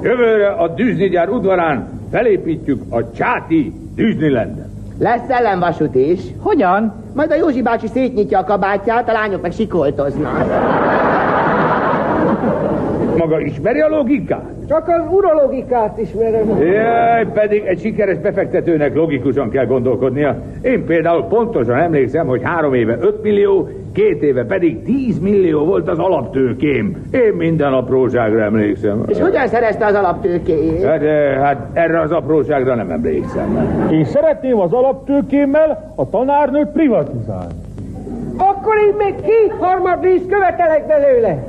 [0.02, 4.68] jövőre a Düznigyár udvarán felépítjük a csáti Disneylandet.
[4.98, 6.20] Lesz ellenvasút is.
[6.40, 6.92] Hogyan?
[7.14, 10.44] Majd a Józsi bácsi szétnyitja a kabátját, a lányok meg sikoltoznak.
[13.16, 14.53] Maga ismeri a logikát?
[14.68, 16.58] Csak az urologikát ismerem.
[16.58, 20.36] Jaj, pedig egy sikeres befektetőnek logikusan kell gondolkodnia.
[20.62, 25.88] Én például pontosan emlékszem, hogy három éve 5 millió, két éve pedig 10 millió volt
[25.88, 27.02] az alaptőkém.
[27.10, 29.04] Én minden apróságra emlékszem.
[29.06, 30.82] És hogyan szerezte az alaptőkéjét?
[30.82, 33.68] Hát, eh, hát erre az apróságra nem emlékszem.
[33.90, 37.52] Én szeretném az alaptőkémmel a tanárnőt privatizálni.
[38.36, 41.44] Akkor én még két harmad részt követelek belőle.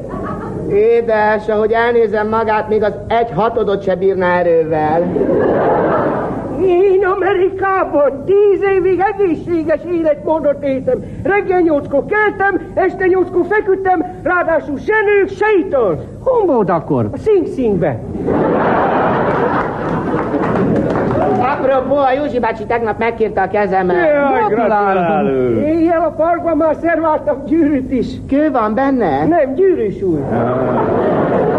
[0.70, 5.02] Édes, ahogy elnézem magát, még az egy hatodot se bírná erővel.
[6.62, 11.04] Én Amerikában tíz évig egészséges életmódot éltem.
[11.24, 16.04] Reggel nyolckor keltem, este nyolckor feküdtem, ráadásul se nők, se ital.
[16.46, 17.10] Volt akkor?
[17.12, 18.00] A Sing Singbe.
[21.66, 23.96] Apropó, a Józsi bácsi tegnap megkérte a kezemet.
[23.96, 25.66] Jaj, gratulálunk.
[25.66, 28.08] Éjjel a parkban már szerváltam gyűrűt is.
[28.28, 29.26] Kő van benne?
[29.26, 30.20] Nem, gyűrűs úr.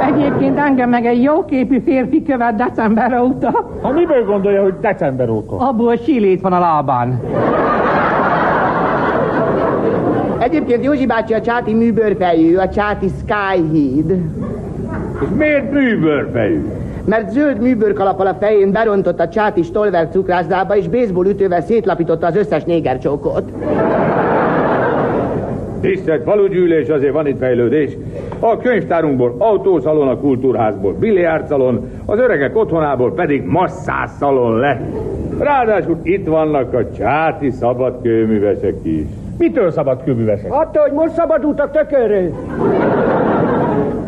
[0.01, 3.65] Egyébként engem meg egy jóképű férfi követ december óta.
[3.83, 5.57] Ha miből gondolja, hogy december óta?
[5.57, 7.21] Abból silét van a lábán.
[10.39, 14.11] Egyébként Józsi bácsi a csáti műbőrfejű, a csáti Skyheed.
[15.21, 16.65] És miért műbőrfejű?
[17.07, 22.37] Mert zöld műbőrkalapal a fején berontott a csáti Stolver cukrászdába, és baseball ütővel szétlapította az
[22.37, 23.53] összes négercsókot.
[25.81, 27.97] Tisztelt falugyűlés, azért van itt fejlődés.
[28.41, 34.81] A könyvtárunkból autószalon, a kultúrházból biliárdszalon, az öregek otthonából pedig masszászalon lett.
[35.39, 39.07] Ráadásul itt vannak a csáti szabadkőművesek is.
[39.39, 40.53] Mitől szabad kőművesek?
[40.53, 42.33] Attól, hogy most szabadultak tökörről.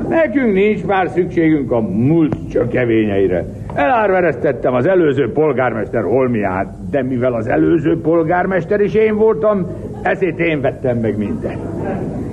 [0.08, 3.44] Nekünk nincs már szükségünk a múlt csökevényeire.
[3.74, 9.66] Elárveresztettem az előző polgármester holmiát, de mivel az előző polgármester is én voltam,
[10.02, 11.60] ezért én vettem meg mindent.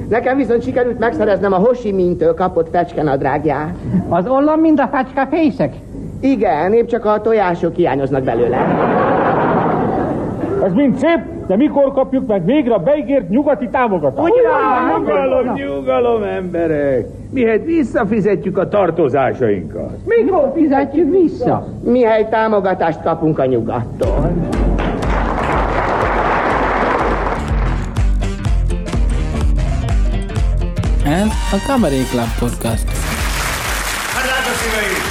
[0.10, 3.76] Nekem viszont sikerült megszereznem a Hoshi Mintől kapott fecskenadrágját.
[4.10, 5.74] Az ollam mind a fecske fészek?
[6.20, 8.58] Igen, épp csak a tojások hiányoznak belőle.
[10.66, 14.30] Ez mind szép, de mikor kapjuk meg végre a beígért nyugati támogatást?
[14.30, 17.08] Ugyan, nyugalom, nyugalom, emberek!
[17.32, 19.92] Mihet visszafizetjük a tartozásainkat.
[20.06, 21.68] Mikor fizetjük vissza?
[21.84, 24.32] Mihely támogatást kapunk a nyugattól.
[31.06, 32.88] Ez a Cabaret Club Podcast.
[34.14, 35.04] Hát drága szíveim!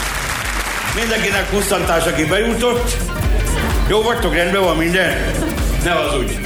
[1.00, 3.22] Mindenkinek pusztantás, aki bejutott.
[3.89, 5.12] Jó vagytok, rendben van minden?
[5.85, 6.39] Ne az úgy.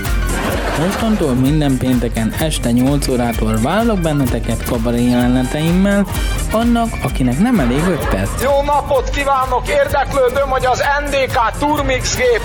[0.78, 6.07] Mostantól minden pénteken este 8 órától várlak benneteket kabaré jeleneteimmel,
[6.53, 8.43] annak, akinek nem elég 5 perc.
[8.43, 9.68] Jó napot kívánok!
[9.68, 12.43] Érdeklődöm, hogy az NDK Turmix gép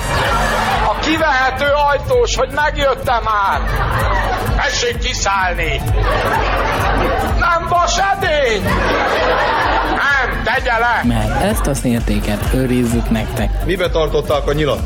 [0.87, 3.61] a kivehető ajtós, hogy megjöttem már.
[4.55, 5.81] Tessék kiszállni!
[7.39, 8.63] Nem vas edény!
[10.43, 11.01] Nem, tegye le!
[11.03, 13.65] Mert ezt a szértéket őrizzük nektek.
[13.65, 14.79] Mibe tartották a nyilat?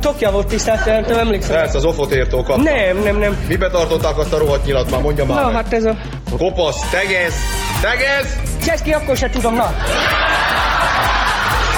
[0.00, 1.56] Tokja volt tisztelt, nem emlékszem.
[1.56, 2.62] Persze, az ofotértól kapta.
[2.62, 3.36] Nem, nem, nem.
[3.48, 5.54] Mibe tartották azt a rohadt nyilat már, mondja már Na, meg.
[5.54, 5.96] hát ez a...
[6.38, 7.34] Kopasz, tegez,
[7.80, 8.38] tegez!
[8.66, 9.74] Cseszki, akkor se tudom, na.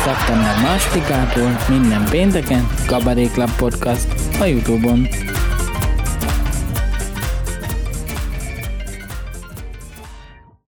[0.05, 4.07] Szeptember másodikától minden pénteken Club Podcast
[4.41, 5.09] a Youtube-on.